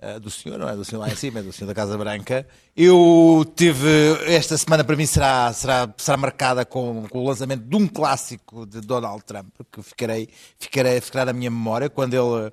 [0.00, 1.96] Uh, do senhor, não é do senhor lá em cima, é do senhor da Casa
[1.96, 2.46] Branca.
[2.76, 3.88] Eu tive,
[4.26, 8.66] esta semana para mim será, será, será marcada com, com o lançamento de um clássico
[8.66, 12.52] de Donald Trump, que ficarei, ficarei, ficará na minha memória, quando ele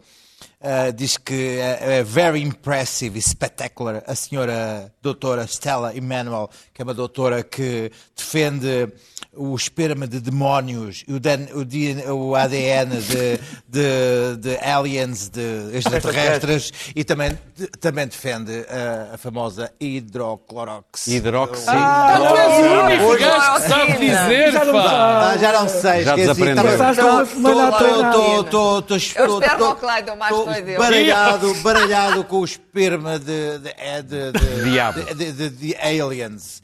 [0.61, 6.81] uh, diz que é, é very impressive e spectacular a senhora doutora Stella Emanuel, que
[6.81, 8.91] é uma doutora que defende
[9.36, 15.30] o esperma de demónios e o, Dan- o DNA o ADN de, de, de aliens,
[15.30, 21.07] de extraterrestres e também, de- também defende a, a famosa hidroclorox.
[21.07, 21.65] Hidroxi.
[21.67, 24.23] Ah, tu és o único Hoje gajo não que é sabe oficina.
[24.23, 25.30] dizer, Já não pá.
[25.32, 26.15] Ah, já não sei, Já esqueci.
[26.21, 26.63] desaprendeu.
[26.63, 28.13] Passaste uma semana a treinar.
[28.15, 30.77] Eu espero que o Clyde mais doido dele.
[30.77, 35.01] baralhado, baralhado com o esperma de, de, de, de, Diabo.
[35.03, 36.61] de, de- de- de aliens.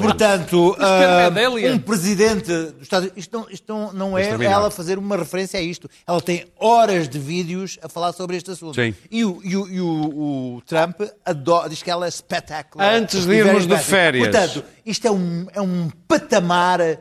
[0.00, 0.84] Portanto, é
[1.26, 1.72] ah, da Alien.
[1.74, 3.18] um presidente dos Estados Unidos.
[3.24, 5.88] Isto não, isto não, não é ela fazer uma referência a isto.
[6.06, 8.74] Ela tem horas de vídeos a falar sobre este assunto.
[8.74, 8.94] Sim.
[9.10, 12.94] E, o, e o- e o- o Trump adora, diz que ela é spectacular.
[12.94, 14.28] Antes de E irmos de férias.
[14.28, 16.98] Portanto, isto é um, é um patamar eh,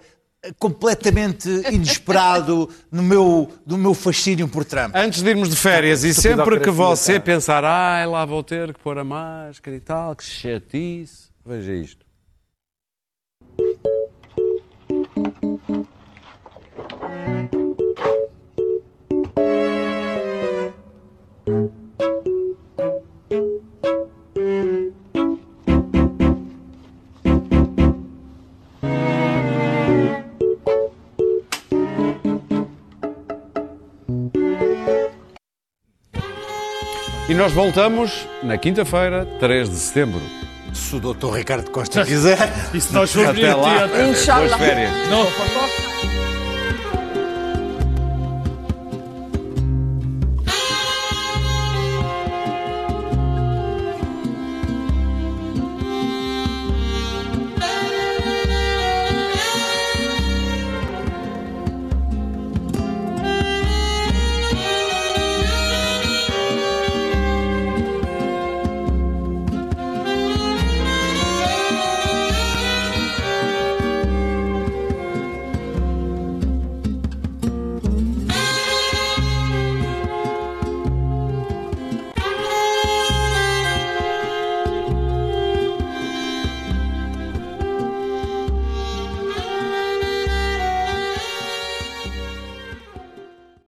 [0.57, 4.95] completamente inesperado no meu, do meu fascínio por Trump.
[4.95, 8.79] Antes de irmos de férias e sempre que você pensar, ai, lá vou ter que
[8.79, 12.05] pôr a máscara e tal, que chatice, veja isto.
[37.39, 40.21] Nós voltamos na quinta-feira, 3 de setembro.
[40.73, 42.37] Se o doutor Ricardo Costa quiser.
[42.75, 43.87] E se nós formos Até lá.
[43.87, 44.91] Boas férias.
[45.09, 45.25] Não,